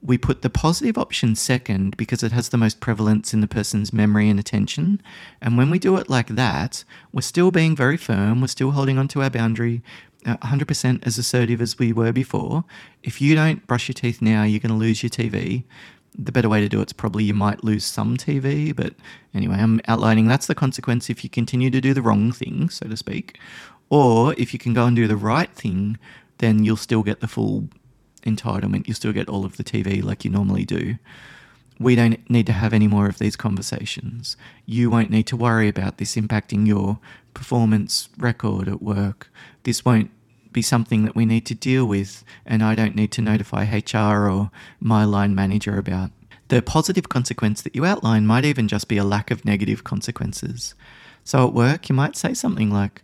we 0.00 0.16
put 0.16 0.42
the 0.42 0.50
positive 0.50 0.96
option 0.96 1.34
second 1.34 1.96
because 1.96 2.22
it 2.22 2.32
has 2.32 2.48
the 2.48 2.56
most 2.56 2.80
prevalence 2.80 3.34
in 3.34 3.40
the 3.40 3.48
person's 3.48 3.92
memory 3.92 4.28
and 4.28 4.38
attention. 4.38 5.02
And 5.40 5.58
when 5.58 5.70
we 5.70 5.78
do 5.78 5.96
it 5.96 6.08
like 6.08 6.28
that, 6.28 6.84
we're 7.12 7.22
still 7.22 7.50
being 7.50 7.74
very 7.74 7.96
firm, 7.96 8.40
we're 8.40 8.46
still 8.46 8.70
holding 8.72 8.98
on 8.98 9.08
to 9.08 9.22
our 9.22 9.30
boundary, 9.30 9.82
100% 10.24 10.94
uh, 10.94 10.98
as 11.02 11.18
assertive 11.18 11.60
as 11.60 11.78
we 11.78 11.92
were 11.92 12.12
before. 12.12 12.64
If 13.02 13.20
you 13.20 13.34
don't 13.34 13.66
brush 13.66 13.88
your 13.88 13.94
teeth 13.94 14.22
now, 14.22 14.44
you're 14.44 14.60
going 14.60 14.70
to 14.70 14.78
lose 14.78 15.02
your 15.02 15.10
TV. 15.10 15.64
The 16.16 16.32
better 16.32 16.48
way 16.48 16.60
to 16.60 16.68
do 16.68 16.80
it's 16.80 16.92
probably 16.92 17.24
you 17.24 17.34
might 17.34 17.64
lose 17.64 17.84
some 17.84 18.16
TV, 18.16 18.74
but 18.74 18.94
anyway, 19.34 19.56
I'm 19.56 19.80
outlining 19.86 20.26
that's 20.26 20.46
the 20.46 20.54
consequence 20.54 21.10
if 21.10 21.22
you 21.22 21.30
continue 21.30 21.70
to 21.70 21.80
do 21.80 21.94
the 21.94 22.02
wrong 22.02 22.32
thing, 22.32 22.68
so 22.70 22.88
to 22.88 22.96
speak. 22.96 23.38
Or 23.90 24.34
if 24.34 24.52
you 24.52 24.58
can 24.58 24.74
go 24.74 24.86
and 24.86 24.96
do 24.96 25.06
the 25.06 25.16
right 25.16 25.50
thing, 25.50 25.98
then 26.38 26.64
you'll 26.64 26.76
still 26.76 27.02
get 27.02 27.20
the 27.20 27.28
full 27.28 27.68
entitlement, 28.24 28.88
you 28.88 28.94
still 28.94 29.12
get 29.12 29.28
all 29.28 29.44
of 29.44 29.56
the 29.56 29.64
TV 29.64 30.02
like 30.02 30.24
you 30.24 30.30
normally 30.30 30.64
do. 30.64 30.96
We 31.80 31.94
don't 31.94 32.28
need 32.28 32.46
to 32.46 32.52
have 32.52 32.72
any 32.72 32.88
more 32.88 33.06
of 33.06 33.18
these 33.18 33.36
conversations. 33.36 34.36
You 34.66 34.90
won't 34.90 35.10
need 35.10 35.28
to 35.28 35.36
worry 35.36 35.68
about 35.68 35.98
this 35.98 36.16
impacting 36.16 36.66
your 36.66 36.98
performance 37.34 38.08
record 38.18 38.68
at 38.68 38.82
work. 38.82 39.30
This 39.62 39.84
won't 39.84 40.10
be 40.58 40.62
something 40.62 41.04
that 41.04 41.14
we 41.14 41.24
need 41.24 41.46
to 41.46 41.54
deal 41.54 41.86
with, 41.86 42.24
and 42.44 42.64
I 42.64 42.74
don't 42.74 42.96
need 42.96 43.12
to 43.12 43.22
notify 43.22 43.62
HR 43.64 44.28
or 44.28 44.50
my 44.80 45.04
line 45.04 45.32
manager 45.32 45.78
about. 45.78 46.10
The 46.48 46.60
positive 46.62 47.08
consequence 47.08 47.62
that 47.62 47.76
you 47.76 47.84
outline 47.84 48.26
might 48.26 48.44
even 48.44 48.66
just 48.66 48.88
be 48.88 48.96
a 48.96 49.04
lack 49.04 49.30
of 49.30 49.44
negative 49.44 49.84
consequences. 49.84 50.74
So 51.22 51.46
at 51.46 51.54
work, 51.54 51.88
you 51.88 51.94
might 51.94 52.16
say 52.16 52.34
something 52.34 52.70
like, 52.72 53.02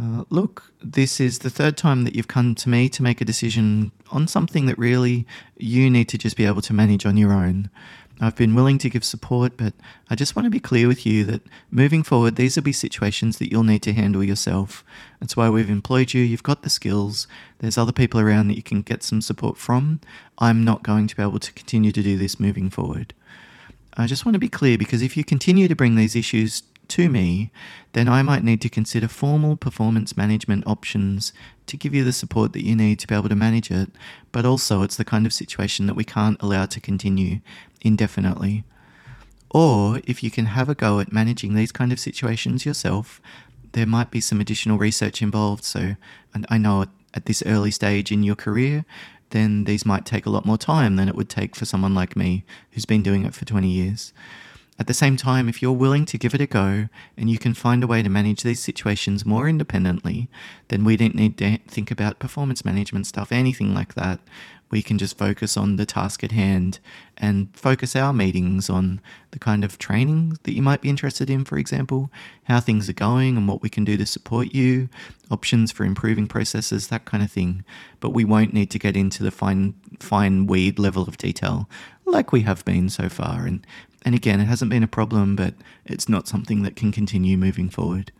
uh, 0.00 0.24
look, 0.30 0.72
this 0.82 1.20
is 1.20 1.40
the 1.40 1.50
third 1.50 1.76
time 1.76 2.02
that 2.02 2.16
you've 2.16 2.34
come 2.36 2.56
to 2.56 2.68
me 2.68 2.88
to 2.88 3.04
make 3.04 3.20
a 3.20 3.24
decision 3.24 3.92
on 4.10 4.26
something 4.26 4.66
that 4.66 4.76
really 4.76 5.26
you 5.58 5.90
need 5.90 6.08
to 6.08 6.18
just 6.18 6.36
be 6.36 6.44
able 6.44 6.62
to 6.62 6.72
manage 6.72 7.06
on 7.06 7.16
your 7.16 7.32
own. 7.32 7.70
I've 8.20 8.36
been 8.36 8.54
willing 8.54 8.76
to 8.78 8.90
give 8.90 9.02
support, 9.02 9.56
but 9.56 9.72
I 10.10 10.14
just 10.14 10.36
want 10.36 10.44
to 10.44 10.50
be 10.50 10.60
clear 10.60 10.86
with 10.86 11.06
you 11.06 11.24
that 11.24 11.40
moving 11.70 12.02
forward, 12.02 12.36
these 12.36 12.56
will 12.56 12.62
be 12.62 12.72
situations 12.72 13.38
that 13.38 13.50
you'll 13.50 13.64
need 13.64 13.82
to 13.84 13.94
handle 13.94 14.22
yourself. 14.22 14.84
That's 15.20 15.36
why 15.36 15.48
we've 15.48 15.70
employed 15.70 16.12
you. 16.12 16.22
You've 16.22 16.42
got 16.42 16.62
the 16.62 16.68
skills. 16.68 17.26
There's 17.60 17.78
other 17.78 17.92
people 17.92 18.20
around 18.20 18.48
that 18.48 18.56
you 18.56 18.62
can 18.62 18.82
get 18.82 19.02
some 19.02 19.22
support 19.22 19.56
from. 19.56 20.00
I'm 20.38 20.64
not 20.64 20.82
going 20.82 21.06
to 21.06 21.16
be 21.16 21.22
able 21.22 21.38
to 21.38 21.52
continue 21.52 21.92
to 21.92 22.02
do 22.02 22.18
this 22.18 22.38
moving 22.38 22.68
forward. 22.68 23.14
I 23.96 24.06
just 24.06 24.26
want 24.26 24.34
to 24.34 24.40
be 24.40 24.48
clear 24.48 24.76
because 24.76 25.02
if 25.02 25.16
you 25.16 25.24
continue 25.24 25.66
to 25.66 25.74
bring 25.74 25.94
these 25.94 26.14
issues 26.14 26.62
to 26.90 27.08
me, 27.08 27.50
then 27.92 28.08
I 28.08 28.22
might 28.22 28.44
need 28.44 28.60
to 28.62 28.68
consider 28.68 29.08
formal 29.08 29.56
performance 29.56 30.16
management 30.16 30.66
options 30.66 31.32
to 31.66 31.76
give 31.76 31.94
you 31.94 32.04
the 32.04 32.12
support 32.12 32.52
that 32.52 32.64
you 32.64 32.76
need 32.76 32.98
to 32.98 33.06
be 33.06 33.14
able 33.14 33.28
to 33.28 33.34
manage 33.34 33.70
it. 33.70 33.90
But 34.32 34.44
also, 34.44 34.82
it's 34.82 34.96
the 34.96 35.04
kind 35.04 35.24
of 35.24 35.32
situation 35.32 35.86
that 35.86 35.94
we 35.94 36.04
can't 36.04 36.40
allow 36.42 36.66
to 36.66 36.80
continue 36.80 37.40
indefinitely. 37.80 38.64
Or 39.50 40.00
if 40.04 40.22
you 40.22 40.30
can 40.30 40.46
have 40.46 40.68
a 40.68 40.74
go 40.74 41.00
at 41.00 41.12
managing 41.12 41.54
these 41.54 41.72
kind 41.72 41.92
of 41.92 41.98
situations 41.98 42.64
yourself, 42.64 43.20
there 43.72 43.86
might 43.86 44.10
be 44.10 44.20
some 44.20 44.40
additional 44.40 44.78
research 44.78 45.22
involved. 45.22 45.64
So, 45.64 45.96
and 46.34 46.46
I 46.48 46.58
know 46.58 46.86
at 47.14 47.26
this 47.26 47.42
early 47.44 47.70
stage 47.70 48.12
in 48.12 48.22
your 48.22 48.36
career, 48.36 48.84
then 49.30 49.64
these 49.64 49.86
might 49.86 50.06
take 50.06 50.26
a 50.26 50.30
lot 50.30 50.46
more 50.46 50.58
time 50.58 50.96
than 50.96 51.08
it 51.08 51.14
would 51.14 51.28
take 51.28 51.56
for 51.56 51.64
someone 51.64 51.94
like 51.94 52.16
me 52.16 52.44
who's 52.72 52.86
been 52.86 53.02
doing 53.02 53.24
it 53.24 53.34
for 53.34 53.44
20 53.44 53.68
years. 53.68 54.12
At 54.78 54.86
the 54.86 54.94
same 54.94 55.16
time, 55.18 55.48
if 55.48 55.60
you're 55.60 55.72
willing 55.72 56.06
to 56.06 56.16
give 56.16 56.34
it 56.34 56.40
a 56.40 56.46
go 56.46 56.88
and 57.16 57.28
you 57.28 57.38
can 57.38 57.52
find 57.52 57.84
a 57.84 57.86
way 57.86 58.02
to 58.02 58.08
manage 58.08 58.42
these 58.42 58.60
situations 58.60 59.26
more 59.26 59.46
independently, 59.46 60.28
then 60.68 60.84
we 60.84 60.96
don't 60.96 61.14
need 61.14 61.36
to 61.38 61.58
think 61.68 61.90
about 61.90 62.18
performance 62.18 62.64
management 62.64 63.06
stuff, 63.06 63.30
anything 63.30 63.74
like 63.74 63.92
that. 63.94 64.20
We 64.70 64.82
can 64.82 64.98
just 64.98 65.18
focus 65.18 65.56
on 65.56 65.76
the 65.76 65.86
task 65.86 66.22
at 66.22 66.32
hand 66.32 66.78
and 67.16 67.48
focus 67.56 67.96
our 67.96 68.12
meetings 68.12 68.70
on 68.70 69.00
the 69.32 69.38
kind 69.38 69.64
of 69.64 69.78
training 69.78 70.38
that 70.44 70.54
you 70.54 70.62
might 70.62 70.80
be 70.80 70.88
interested 70.88 71.28
in, 71.28 71.44
for 71.44 71.58
example, 71.58 72.10
how 72.44 72.60
things 72.60 72.88
are 72.88 72.94
going 72.94 73.36
and 73.36 73.48
what 73.48 73.62
we 73.62 73.68
can 73.68 73.84
do 73.84 73.96
to 73.96 74.06
support 74.06 74.54
you, 74.54 74.88
options 75.30 75.72
for 75.72 75.84
improving 75.84 76.28
processes, 76.28 76.88
that 76.88 77.04
kind 77.04 77.22
of 77.22 77.32
thing. 77.32 77.64
But 77.98 78.10
we 78.10 78.24
won't 78.24 78.54
need 78.54 78.70
to 78.70 78.78
get 78.78 78.96
into 78.96 79.22
the 79.22 79.30
fine 79.30 79.74
fine 79.98 80.46
weed 80.46 80.78
level 80.78 81.02
of 81.02 81.18
detail 81.18 81.68
like 82.06 82.32
we 82.32 82.42
have 82.42 82.64
been 82.64 82.88
so 82.88 83.08
far. 83.08 83.46
And 83.46 83.66
and 84.02 84.14
again, 84.14 84.40
it 84.40 84.46
hasn't 84.46 84.70
been 84.70 84.82
a 84.82 84.88
problem, 84.88 85.36
but 85.36 85.54
it's 85.84 86.08
not 86.08 86.28
something 86.28 86.62
that 86.62 86.76
can 86.76 86.90
continue 86.90 87.36
moving 87.36 87.68
forward. 87.68 88.12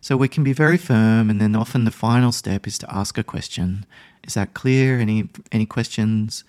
So 0.00 0.16
we 0.16 0.28
can 0.28 0.44
be 0.44 0.52
very 0.52 0.78
firm, 0.78 1.30
and 1.30 1.40
then 1.40 1.54
often 1.54 1.84
the 1.84 1.90
final 1.90 2.32
step 2.32 2.66
is 2.66 2.78
to 2.78 2.94
ask 2.94 3.18
a 3.18 3.24
question. 3.24 3.86
Is 4.26 4.34
that 4.34 4.54
clear? 4.54 4.98
Any 4.98 5.28
any 5.50 5.66
questions? 5.66 6.44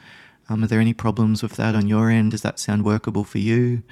Um, 0.49 0.63
are 0.63 0.67
there 0.67 0.79
any 0.79 0.93
problems 0.93 1.41
with 1.41 1.55
that 1.55 1.75
on 1.75 1.87
your 1.87 2.09
end? 2.09 2.31
Does 2.31 2.41
that 2.41 2.59
sound 2.59 2.83
workable 2.83 3.23
for 3.23 3.39
you? 3.39 3.83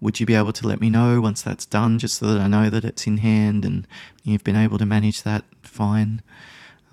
Would 0.00 0.20
you 0.20 0.26
be 0.26 0.34
able 0.34 0.52
to 0.52 0.66
let 0.66 0.80
me 0.80 0.90
know 0.90 1.20
once 1.20 1.42
that's 1.42 1.66
done, 1.66 1.98
just 1.98 2.18
so 2.18 2.26
that 2.26 2.40
I 2.40 2.46
know 2.46 2.70
that 2.70 2.84
it's 2.84 3.06
in 3.06 3.18
hand 3.18 3.64
and 3.64 3.86
you've 4.22 4.44
been 4.44 4.56
able 4.56 4.78
to 4.78 4.86
manage 4.86 5.22
that 5.22 5.44
fine? 5.62 6.22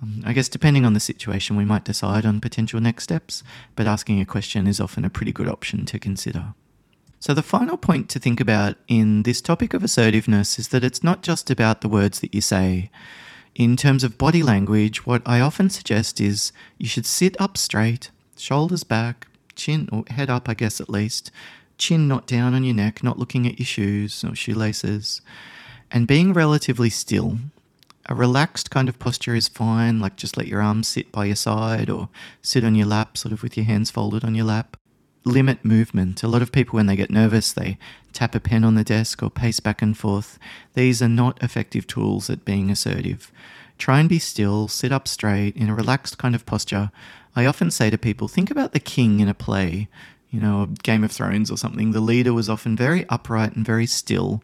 Um, 0.01 0.21
I 0.25 0.33
guess 0.33 0.49
depending 0.49 0.85
on 0.85 0.93
the 0.93 0.99
situation, 0.99 1.55
we 1.55 1.65
might 1.65 1.85
decide 1.85 2.25
on 2.25 2.41
potential 2.41 2.79
next 2.79 3.05
steps, 3.05 3.43
but 3.75 3.87
asking 3.87 4.19
a 4.19 4.25
question 4.25 4.67
is 4.67 4.79
often 4.79 5.05
a 5.05 5.09
pretty 5.09 5.31
good 5.31 5.47
option 5.47 5.85
to 5.85 5.99
consider. 5.99 6.53
So, 7.19 7.33
the 7.33 7.41
final 7.41 7.77
point 7.77 8.09
to 8.09 8.19
think 8.19 8.39
about 8.39 8.75
in 8.87 9.23
this 9.23 9.41
topic 9.41 9.73
of 9.73 9.83
assertiveness 9.83 10.59
is 10.59 10.67
that 10.69 10.83
it's 10.83 11.03
not 11.03 11.23
just 11.23 11.49
about 11.49 11.81
the 11.81 11.89
words 11.89 12.19
that 12.19 12.35
you 12.35 12.41
say. 12.41 12.91
In 13.55 13.77
terms 13.77 14.03
of 14.03 14.17
body 14.17 14.43
language, 14.43 15.05
what 15.05 15.21
I 15.25 15.39
often 15.39 15.69
suggest 15.69 16.19
is 16.19 16.51
you 16.77 16.87
should 16.87 17.05
sit 17.05 17.39
up 17.39 17.57
straight, 17.57 18.11
shoulders 18.35 18.83
back, 18.83 19.27
chin 19.55 19.87
or 19.93 20.03
head 20.09 20.29
up, 20.29 20.49
I 20.49 20.53
guess 20.53 20.81
at 20.81 20.89
least, 20.89 21.31
chin 21.77 22.05
not 22.05 22.27
down 22.27 22.53
on 22.53 22.65
your 22.65 22.75
neck, 22.75 23.01
not 23.01 23.17
looking 23.17 23.47
at 23.47 23.57
your 23.57 23.65
shoes 23.65 24.25
or 24.25 24.35
shoelaces, 24.35 25.21
and 25.89 26.05
being 26.05 26.33
relatively 26.33 26.89
still. 26.89 27.37
A 28.07 28.13
relaxed 28.13 28.71
kind 28.71 28.89
of 28.89 28.99
posture 28.99 29.35
is 29.35 29.47
fine, 29.47 30.01
like 30.01 30.17
just 30.17 30.35
let 30.35 30.47
your 30.47 30.61
arms 30.61 30.89
sit 30.89 31.09
by 31.13 31.23
your 31.23 31.37
side 31.37 31.89
or 31.89 32.09
sit 32.41 32.65
on 32.65 32.75
your 32.75 32.87
lap, 32.87 33.17
sort 33.17 33.31
of 33.31 33.41
with 33.41 33.55
your 33.55 33.65
hands 33.65 33.89
folded 33.89 34.25
on 34.25 34.35
your 34.35 34.45
lap 34.45 34.75
limit 35.25 35.65
movement. 35.65 36.23
A 36.23 36.27
lot 36.27 36.41
of 36.41 36.51
people, 36.51 36.77
when 36.77 36.85
they 36.85 36.95
get 36.95 37.09
nervous, 37.09 37.51
they 37.51 37.77
tap 38.13 38.35
a 38.35 38.39
pen 38.39 38.63
on 38.63 38.75
the 38.75 38.83
desk 38.83 39.21
or 39.23 39.29
pace 39.29 39.59
back 39.59 39.81
and 39.81 39.97
forth. 39.97 40.37
These 40.75 41.01
are 41.01 41.09
not 41.09 41.41
effective 41.43 41.87
tools 41.87 42.29
at 42.29 42.45
being 42.45 42.69
assertive. 42.69 43.31
Try 43.77 43.99
and 43.99 44.07
be 44.07 44.19
still, 44.19 44.67
sit 44.67 44.91
up 44.91 45.07
straight 45.07 45.57
in 45.57 45.67
a 45.67 45.75
relaxed 45.75 46.17
kind 46.17 46.35
of 46.35 46.45
posture. 46.45 46.91
I 47.35 47.45
often 47.45 47.71
say 47.71 47.89
to 47.89 47.97
people, 47.97 48.27
think 48.29 48.49
about 48.49 48.71
the 48.71 48.79
king 48.79 49.19
in 49.19 49.27
a 49.27 49.33
play, 49.33 49.89
you 50.29 50.39
know, 50.39 50.67
Game 50.83 51.03
of 51.03 51.11
Thrones 51.11 51.51
or 51.51 51.57
something. 51.57 51.91
The 51.91 51.99
leader 51.99 52.33
was 52.33 52.49
often 52.49 52.77
very 52.77 53.05
upright 53.09 53.55
and 53.55 53.65
very 53.65 53.85
still. 53.85 54.41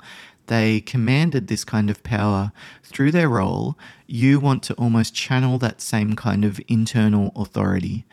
they 0.51 0.81
commanded 0.81 1.47
this 1.47 1.63
kind 1.63 1.89
of 1.89 2.03
power 2.03 2.51
through 2.83 3.09
their 3.09 3.29
role, 3.29 3.77
you 4.05 4.37
want 4.37 4.63
to 4.63 4.73
almost 4.73 5.15
channel 5.15 5.57
that 5.57 5.79
same 5.79 6.13
kind 6.13 6.43
of 6.43 6.59
internal 6.67 7.31
authority. 7.37 8.05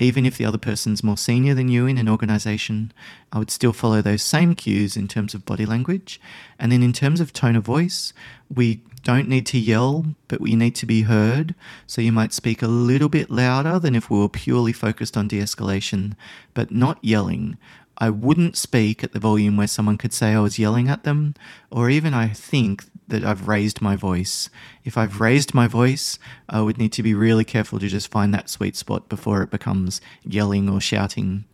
Even 0.00 0.26
if 0.26 0.36
the 0.36 0.44
other 0.44 0.58
person's 0.58 1.04
more 1.04 1.16
senior 1.16 1.54
than 1.54 1.68
you 1.68 1.86
in 1.86 1.98
an 1.98 2.08
organization, 2.08 2.92
I 3.32 3.38
would 3.38 3.50
still 3.50 3.72
follow 3.72 4.02
those 4.02 4.22
same 4.22 4.54
cues 4.54 4.96
in 4.96 5.06
terms 5.06 5.34
of 5.34 5.46
body 5.46 5.66
language. 5.66 6.20
And 6.58 6.72
then 6.72 6.82
in 6.82 6.92
terms 6.92 7.20
of 7.20 7.32
tone 7.32 7.56
of 7.56 7.64
voice, 7.64 8.12
we 8.52 8.82
don't 9.04 9.28
need 9.28 9.46
to 9.46 9.58
yell, 9.58 10.06
but 10.28 10.40
we 10.40 10.56
need 10.56 10.74
to 10.76 10.86
be 10.86 11.02
heard. 11.02 11.54
So 11.86 12.00
you 12.00 12.10
might 12.10 12.32
speak 12.32 12.62
a 12.62 12.66
little 12.66 13.08
bit 13.08 13.30
louder 13.30 13.78
than 13.78 13.94
if 13.94 14.10
we 14.10 14.18
were 14.18 14.28
purely 14.28 14.72
focused 14.72 15.16
on 15.16 15.28
de 15.28 15.38
escalation, 15.38 16.14
but 16.54 16.72
not 16.72 16.98
yelling. 17.02 17.56
I 17.98 18.10
wouldn't 18.10 18.56
speak 18.56 19.04
at 19.04 19.12
the 19.12 19.20
volume 19.20 19.56
where 19.56 19.66
someone 19.66 19.98
could 19.98 20.12
say 20.12 20.32
I 20.32 20.40
was 20.40 20.58
yelling 20.58 20.88
at 20.88 21.04
them, 21.04 21.34
or 21.70 21.88
even 21.90 22.12
I 22.14 22.28
think 22.28 22.84
that 23.08 23.24
I've 23.24 23.48
raised 23.48 23.82
my 23.82 23.96
voice. 23.96 24.50
If 24.84 24.96
I've 24.96 25.20
raised 25.20 25.54
my 25.54 25.66
voice, 25.66 26.18
I 26.48 26.60
would 26.60 26.78
need 26.78 26.92
to 26.92 27.02
be 27.02 27.14
really 27.14 27.44
careful 27.44 27.78
to 27.78 27.88
just 27.88 28.10
find 28.10 28.32
that 28.34 28.48
sweet 28.48 28.76
spot 28.76 29.08
before 29.08 29.42
it 29.42 29.50
becomes 29.50 30.00
yelling 30.24 30.68
or 30.68 30.80
shouting. 30.80 31.44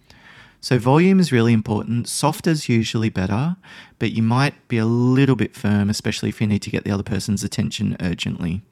So, 0.63 0.79
volume 0.79 1.21
is 1.21 1.33
really 1.33 1.55
important. 1.55 2.07
Softer 2.07 2.51
is 2.51 2.69
usually 2.69 3.09
better, 3.09 3.57
but 3.99 4.13
you 4.13 4.23
might 4.23 4.69
be 4.69 4.77
a 4.77 4.85
little 4.85 5.37
bit 5.37 5.57
firm, 5.57 5.89
especially 5.89 6.29
if 6.29 6.41
you 6.41 6.47
need 6.47 6.63
to 6.63 6.71
get 6.71 6.85
the 6.85 6.91
other 6.91 7.03
person's 7.03 7.43
attention 7.43 7.97
urgently. 8.01 8.63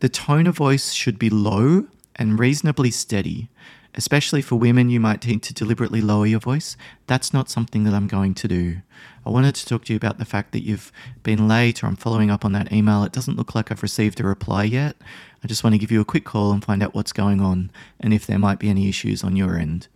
The 0.00 0.08
tone 0.08 0.46
of 0.46 0.56
voice 0.56 0.92
should 0.92 1.18
be 1.18 1.28
low 1.28 1.86
and 2.16 2.38
reasonably 2.38 2.90
steady. 2.90 3.48
Especially 3.98 4.40
for 4.40 4.54
women, 4.54 4.90
you 4.90 5.00
might 5.00 5.26
need 5.26 5.42
to 5.42 5.52
deliberately 5.52 6.00
lower 6.00 6.24
your 6.24 6.38
voice. 6.38 6.76
That's 7.08 7.32
not 7.32 7.50
something 7.50 7.82
that 7.82 7.94
I'm 7.94 8.06
going 8.06 8.32
to 8.34 8.46
do. 8.46 8.76
I 9.26 9.30
wanted 9.30 9.56
to 9.56 9.66
talk 9.66 9.84
to 9.86 9.92
you 9.92 9.96
about 9.96 10.18
the 10.18 10.24
fact 10.24 10.52
that 10.52 10.62
you've 10.62 10.92
been 11.24 11.48
late 11.48 11.82
or 11.82 11.88
I'm 11.88 11.96
following 11.96 12.30
up 12.30 12.44
on 12.44 12.52
that 12.52 12.72
email. 12.72 13.02
It 13.02 13.10
doesn't 13.10 13.36
look 13.36 13.56
like 13.56 13.72
I've 13.72 13.82
received 13.82 14.20
a 14.20 14.22
reply 14.22 14.62
yet. 14.62 14.94
I 15.42 15.48
just 15.48 15.64
want 15.64 15.74
to 15.74 15.80
give 15.80 15.90
you 15.90 16.00
a 16.00 16.04
quick 16.04 16.24
call 16.24 16.52
and 16.52 16.64
find 16.64 16.80
out 16.80 16.94
what's 16.94 17.12
going 17.12 17.40
on 17.40 17.72
and 17.98 18.14
if 18.14 18.24
there 18.24 18.38
might 18.38 18.60
be 18.60 18.70
any 18.70 18.88
issues 18.88 19.24
on 19.24 19.34
your 19.34 19.58
end. 19.58 19.88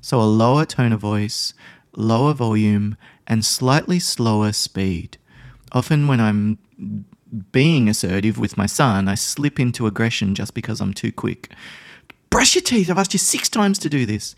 So, 0.00 0.18
a 0.18 0.24
lower 0.24 0.64
tone 0.64 0.92
of 0.92 1.00
voice, 1.00 1.52
lower 1.94 2.32
volume, 2.32 2.96
and 3.26 3.44
slightly 3.44 3.98
slower 3.98 4.52
speed. 4.52 5.18
Often, 5.70 6.06
when 6.08 6.20
I'm 6.20 6.56
being 7.52 7.90
assertive 7.90 8.38
with 8.38 8.56
my 8.56 8.66
son, 8.66 9.06
I 9.06 9.16
slip 9.16 9.60
into 9.60 9.86
aggression 9.86 10.34
just 10.34 10.54
because 10.54 10.80
I'm 10.80 10.94
too 10.94 11.12
quick 11.12 11.50
brush 12.34 12.56
your 12.56 12.62
teeth. 12.62 12.90
I've 12.90 12.98
asked 12.98 13.12
you 13.12 13.20
six 13.20 13.48
times 13.48 13.78
to 13.78 13.88
do 13.88 14.04
this. 14.04 14.34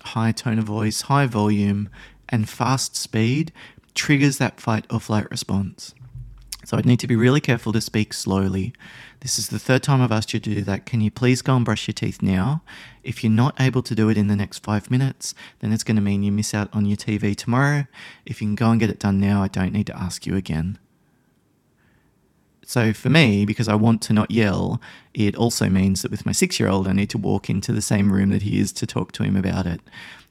High 0.00 0.32
tone 0.32 0.58
of 0.58 0.64
voice, 0.64 1.02
high 1.02 1.26
volume, 1.26 1.90
and 2.30 2.48
fast 2.48 2.96
speed 2.96 3.52
triggers 3.94 4.38
that 4.38 4.58
fight 4.58 4.86
or 4.90 4.98
flight 4.98 5.30
response. 5.30 5.94
So 6.64 6.78
I'd 6.78 6.86
need 6.86 7.00
to 7.00 7.06
be 7.06 7.16
really 7.16 7.42
careful 7.42 7.74
to 7.74 7.82
speak 7.82 8.14
slowly. 8.14 8.72
This 9.20 9.38
is 9.38 9.48
the 9.48 9.58
third 9.58 9.82
time 9.82 10.00
I've 10.00 10.10
asked 10.10 10.32
you 10.32 10.40
to 10.40 10.54
do 10.54 10.62
that. 10.62 10.86
Can 10.86 11.02
you 11.02 11.10
please 11.10 11.42
go 11.42 11.54
and 11.54 11.66
brush 11.66 11.86
your 11.86 11.92
teeth 11.92 12.22
now? 12.22 12.62
If 13.04 13.22
you're 13.22 13.30
not 13.30 13.60
able 13.60 13.82
to 13.82 13.94
do 13.94 14.08
it 14.08 14.16
in 14.16 14.28
the 14.28 14.36
next 14.36 14.60
five 14.60 14.90
minutes, 14.90 15.34
then 15.58 15.70
it's 15.70 15.84
going 15.84 15.96
to 15.96 16.02
mean 16.02 16.22
you 16.22 16.32
miss 16.32 16.54
out 16.54 16.70
on 16.72 16.86
your 16.86 16.96
TV 16.96 17.36
tomorrow. 17.36 17.86
If 18.24 18.40
you 18.40 18.46
can 18.46 18.54
go 18.54 18.70
and 18.70 18.80
get 18.80 18.88
it 18.88 19.00
done 19.00 19.20
now, 19.20 19.42
I 19.42 19.48
don't 19.48 19.74
need 19.74 19.88
to 19.88 19.98
ask 19.98 20.24
you 20.24 20.34
again. 20.34 20.78
So 22.68 22.92
for 22.92 23.08
me, 23.08 23.46
because 23.46 23.66
I 23.66 23.76
want 23.76 24.02
to 24.02 24.12
not 24.12 24.30
yell, 24.30 24.78
it 25.14 25.34
also 25.36 25.70
means 25.70 26.02
that 26.02 26.10
with 26.10 26.26
my 26.26 26.32
six 26.32 26.60
year 26.60 26.68
old, 26.68 26.86
I 26.86 26.92
need 26.92 27.08
to 27.08 27.16
walk 27.16 27.48
into 27.48 27.72
the 27.72 27.80
same 27.80 28.12
room 28.12 28.28
that 28.28 28.42
he 28.42 28.60
is 28.60 28.72
to 28.72 28.86
talk 28.86 29.10
to 29.12 29.22
him 29.22 29.36
about 29.36 29.66
it 29.66 29.80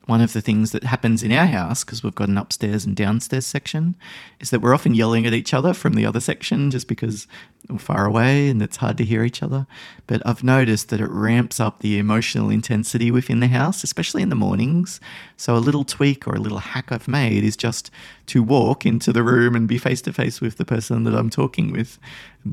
one 0.07 0.21
of 0.21 0.33
the 0.33 0.41
things 0.41 0.71
that 0.71 0.85
happens 0.85 1.21
in 1.21 1.31
our 1.31 1.45
house, 1.45 1.83
because 1.83 2.01
we've 2.01 2.15
got 2.15 2.29
an 2.29 2.37
upstairs 2.37 2.85
and 2.85 2.95
downstairs 2.95 3.45
section, 3.45 3.95
is 4.39 4.49
that 4.49 4.61
we're 4.61 4.73
often 4.73 4.95
yelling 4.95 5.25
at 5.27 5.33
each 5.33 5.53
other 5.53 5.73
from 5.73 5.93
the 5.93 6.05
other 6.05 6.21
section 6.21 6.71
just 6.71 6.87
because 6.87 7.27
we're 7.69 7.77
far 7.77 8.05
away 8.05 8.49
and 8.49 8.61
it's 8.61 8.77
hard 8.77 8.97
to 8.97 9.03
hear 9.03 9.23
each 9.23 9.43
other. 9.43 9.67
But 10.07 10.21
I've 10.25 10.43
noticed 10.43 10.89
that 10.89 11.01
it 11.01 11.09
ramps 11.09 11.59
up 11.59 11.79
the 11.79 11.99
emotional 11.99 12.49
intensity 12.49 13.11
within 13.11 13.41
the 13.41 13.47
house, 13.47 13.83
especially 13.83 14.21
in 14.21 14.29
the 14.29 14.35
mornings. 14.35 15.01
So 15.35 15.55
a 15.55 15.59
little 15.59 15.83
tweak 15.83 16.25
or 16.25 16.35
a 16.35 16.39
little 16.39 16.59
hack 16.59 16.91
I've 16.91 17.09
made 17.09 17.43
is 17.43 17.57
just 17.57 17.91
to 18.27 18.41
walk 18.41 18.85
into 18.85 19.11
the 19.11 19.23
room 19.23 19.55
and 19.55 19.67
be 19.67 19.77
face 19.77 20.01
to 20.03 20.13
face 20.13 20.39
with 20.39 20.57
the 20.57 20.65
person 20.65 21.03
that 21.03 21.15
I'm 21.15 21.29
talking 21.29 21.71
with. 21.71 21.99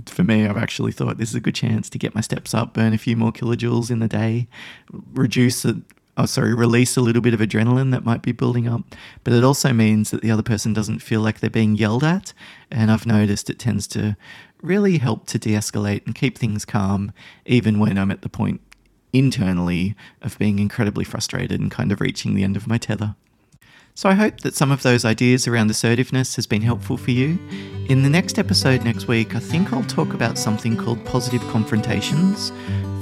For 0.07 0.25
me, 0.25 0.47
I've 0.47 0.57
actually 0.57 0.93
thought 0.93 1.19
this 1.19 1.31
is 1.31 1.37
a 1.37 1.41
good 1.41 1.55
chance 1.55 1.89
to 1.91 1.99
get 1.99 2.17
my 2.17 2.21
steps 2.21 2.53
up, 2.53 2.75
burn 2.75 2.93
a 2.93 2.99
few 2.99 3.17
more 3.17 3.33
kilojoules 3.33 3.93
in 3.93 4.01
the 4.01 4.09
day, 4.09 4.49
reduce 5.13 5.65
oh, 6.17 6.27
sorry, 6.27 6.55
release 6.55 6.97
a 6.97 7.01
little 7.01 7.23
bit 7.23 7.35
of 7.35 7.41
adrenaline 7.41 7.91
that 7.91 8.05
might 8.05 8.23
be 8.23 8.33
building 8.33 8.69
up. 8.69 8.83
But 9.25 9.33
it 9.33 9.45
also 9.45 9.73
means 9.73 10.11
that 10.11 10.23
the 10.23 10.31
other 10.31 10.43
person 10.43 10.73
doesn't 10.73 11.01
feel 11.01 11.21
like 11.21 11.41
they're 11.41 11.51
being 11.51 11.75
yelled 11.75 12.05
at. 12.05 12.33
And 12.71 12.91
I've 12.91 13.07
noticed 13.07 13.51
it 13.51 13.59
tends 13.59 13.87
to 13.89 14.17
really 14.63 14.99
help 14.99 15.27
to 15.29 15.39
de 15.39 15.51
escalate 15.51 16.07
and 16.07 16.15
keep 16.15 16.39
things 16.39 16.65
calm, 16.65 17.13
even 17.45 17.79
when 17.79 17.99
I'm 17.99 18.11
at 18.11 18.23
the 18.23 18.29
point 18.29 18.61
internally 19.13 19.95
of 20.23 20.39
being 20.39 20.59
incredibly 20.59 21.05
frustrated 21.05 21.61
and 21.61 21.71
kind 21.71 21.93
of 21.93 22.01
reaching 22.01 22.35
the 22.35 22.43
end 22.43 22.57
of 22.57 22.67
my 22.67 22.79
tether. 22.79 23.15
So 23.97 24.09
I 24.09 24.15
hope 24.15 24.41
that 24.41 24.57
some 24.57 24.73
of 24.73 24.83
those 24.83 25.05
ideas 25.05 25.47
around 25.47 25.71
assertiveness 25.71 26.35
has 26.35 26.49
been 26.49 26.63
helpful 26.63 26.97
for 26.97 27.13
you. 27.13 27.39
In 27.89 28.03
the 28.03 28.11
next 28.11 28.41
episode 28.41 28.83
next 28.83 29.07
week, 29.07 29.37
I 29.37 29.39
think 29.39 29.73
I'll 29.73 29.85
talk 29.85 30.15
about 30.15 30.37
something 30.37 30.77
called 30.77 31.05
positive 31.05 31.43
confrontations, 31.43 32.51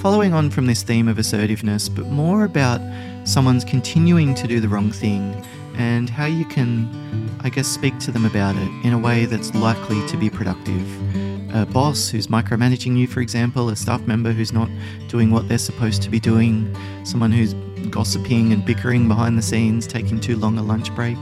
following 0.03 0.35
on 0.35 0.51
from 0.51 0.67
this 0.67 0.83
theme 0.83 1.07
of 1.07 1.17
assertiveness, 1.17 1.89
but 1.89 2.09
more 2.09 2.45
about 2.45 2.81
someone's 3.23 3.65
continuing 3.65 4.35
to 4.35 4.49
do 4.49 4.59
the 4.59 4.69
wrong 4.69 4.91
thing 4.91 5.33
and 5.77 6.11
how 6.11 6.27
you 6.27 6.45
can, 6.45 6.91
I 7.45 7.49
guess, 7.49 7.69
speak 7.69 7.97
to 8.01 8.11
them 8.11 8.25
about 8.25 8.57
it 8.57 8.69
in 8.85 8.95
a 8.95 8.99
way 8.99 9.27
that's 9.27 9.55
likely 9.55 10.05
to 10.09 10.17
be 10.17 10.29
productive. 10.29 11.55
A 11.55 11.67
boss 11.67 12.09
who's 12.09 12.27
micromanaging 12.27 12.99
you, 12.99 13.07
for 13.07 13.21
example, 13.21 13.69
a 13.69 13.77
staff 13.77 14.01
member 14.01 14.33
who's 14.33 14.53
not 14.53 14.69
doing 15.07 15.31
what 15.31 15.49
they're 15.49 15.57
supposed 15.57 16.03
to 16.03 16.11
be 16.11 16.19
doing, 16.19 16.77
someone 17.05 17.31
who's 17.31 17.55
gossiping 17.89 18.53
and 18.53 18.65
bickering 18.65 19.07
behind 19.07 19.39
the 19.39 19.43
scenes, 19.43 19.87
taking 19.87 20.19
too 20.19 20.37
long 20.37 20.59
a 20.59 20.65
lunch 20.65 20.93
break 20.97 21.19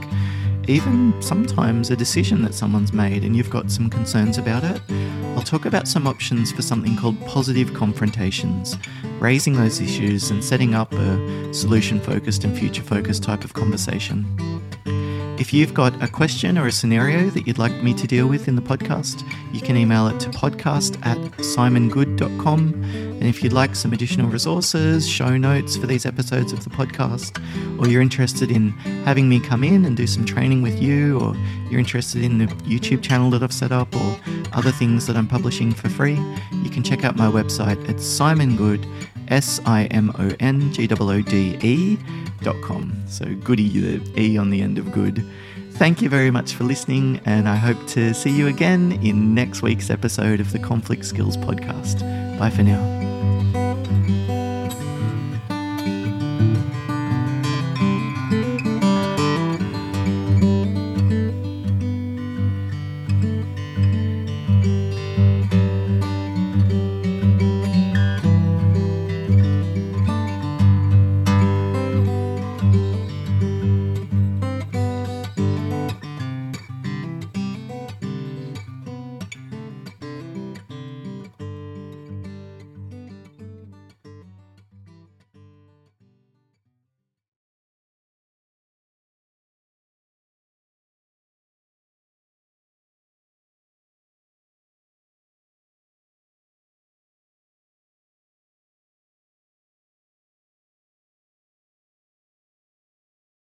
even 0.67 1.19
sometimes 1.21 1.89
a 1.89 1.95
decision 1.95 2.43
that 2.43 2.53
someone's 2.53 2.93
made 2.93 3.23
and 3.23 3.35
you've 3.35 3.49
got 3.49 3.71
some 3.71 3.89
concerns 3.89 4.37
about 4.37 4.63
it, 4.63 4.79
I'll 5.41 5.47
talk 5.47 5.65
about 5.65 5.87
some 5.87 6.05
options 6.05 6.51
for 6.51 6.61
something 6.61 6.95
called 6.95 7.19
positive 7.25 7.73
confrontations, 7.73 8.77
raising 9.19 9.55
those 9.55 9.81
issues 9.81 10.29
and 10.29 10.43
setting 10.43 10.75
up 10.75 10.93
a 10.93 11.51
solution 11.51 11.99
focused 11.99 12.43
and 12.43 12.55
future 12.55 12.83
focused 12.83 13.23
type 13.23 13.43
of 13.43 13.53
conversation. 13.53 14.60
If 15.41 15.51
you've 15.51 15.73
got 15.73 15.99
a 16.03 16.07
question 16.07 16.55
or 16.55 16.67
a 16.67 16.71
scenario 16.71 17.31
that 17.31 17.47
you'd 17.47 17.57
like 17.57 17.73
me 17.81 17.95
to 17.95 18.05
deal 18.05 18.27
with 18.27 18.47
in 18.47 18.55
the 18.55 18.61
podcast, 18.61 19.27
you 19.51 19.59
can 19.59 19.75
email 19.75 20.05
it 20.05 20.19
to 20.19 20.29
podcast 20.29 21.03
at 21.03 21.17
simongoode.com. 21.39 22.83
And 22.83 23.23
if 23.23 23.43
you'd 23.43 23.51
like 23.51 23.75
some 23.75 23.91
additional 23.91 24.29
resources, 24.29 25.09
show 25.09 25.37
notes 25.37 25.75
for 25.75 25.87
these 25.87 26.05
episodes 26.05 26.53
of 26.53 26.63
the 26.63 26.69
podcast, 26.69 27.41
or 27.79 27.87
you're 27.87 28.03
interested 28.03 28.51
in 28.51 28.69
having 29.03 29.29
me 29.29 29.39
come 29.39 29.63
in 29.63 29.83
and 29.83 29.97
do 29.97 30.05
some 30.05 30.25
training 30.25 30.61
with 30.61 30.79
you, 30.79 31.19
or 31.19 31.35
you're 31.71 31.79
interested 31.79 32.21
in 32.21 32.37
the 32.37 32.45
YouTube 32.45 33.01
channel 33.01 33.31
that 33.31 33.41
I've 33.41 33.51
set 33.51 33.71
up, 33.71 33.95
or 33.95 34.19
other 34.53 34.71
things 34.71 35.07
that 35.07 35.17
I'm 35.17 35.27
publishing 35.27 35.71
for 35.71 35.89
free, 35.89 36.19
you 36.61 36.69
can 36.69 36.83
check 36.83 37.03
out 37.03 37.15
my 37.15 37.31
website 37.31 37.89
at 37.89 37.95
simongoode, 37.95 38.85
S 39.31 39.59
I 39.65 39.85
M 39.85 40.11
O 40.19 40.31
N 40.39 40.71
G 40.73 40.87
O 40.91 41.09
O 41.09 41.21
D 41.21 41.57
E 41.61 41.97
dot 42.43 42.61
com. 42.61 42.93
So 43.07 43.25
goody, 43.43 43.67
the 43.69 44.21
E 44.21 44.37
on 44.37 44.49
the 44.49 44.61
end 44.61 44.77
of 44.77 44.91
good. 44.91 45.25
Thank 45.71 46.01
you 46.01 46.09
very 46.09 46.29
much 46.29 46.53
for 46.53 46.63
listening, 46.63 47.19
and 47.25 47.49
I 47.49 47.55
hope 47.55 47.87
to 47.87 48.13
see 48.13 48.29
you 48.29 48.47
again 48.47 48.99
in 49.01 49.33
next 49.33 49.63
week's 49.63 49.89
episode 49.89 50.39
of 50.39 50.51
the 50.51 50.59
Conflict 50.59 51.05
Skills 51.05 51.37
Podcast. 51.37 52.01
Bye 52.37 52.51
for 52.51 52.61
now. 52.61 53.00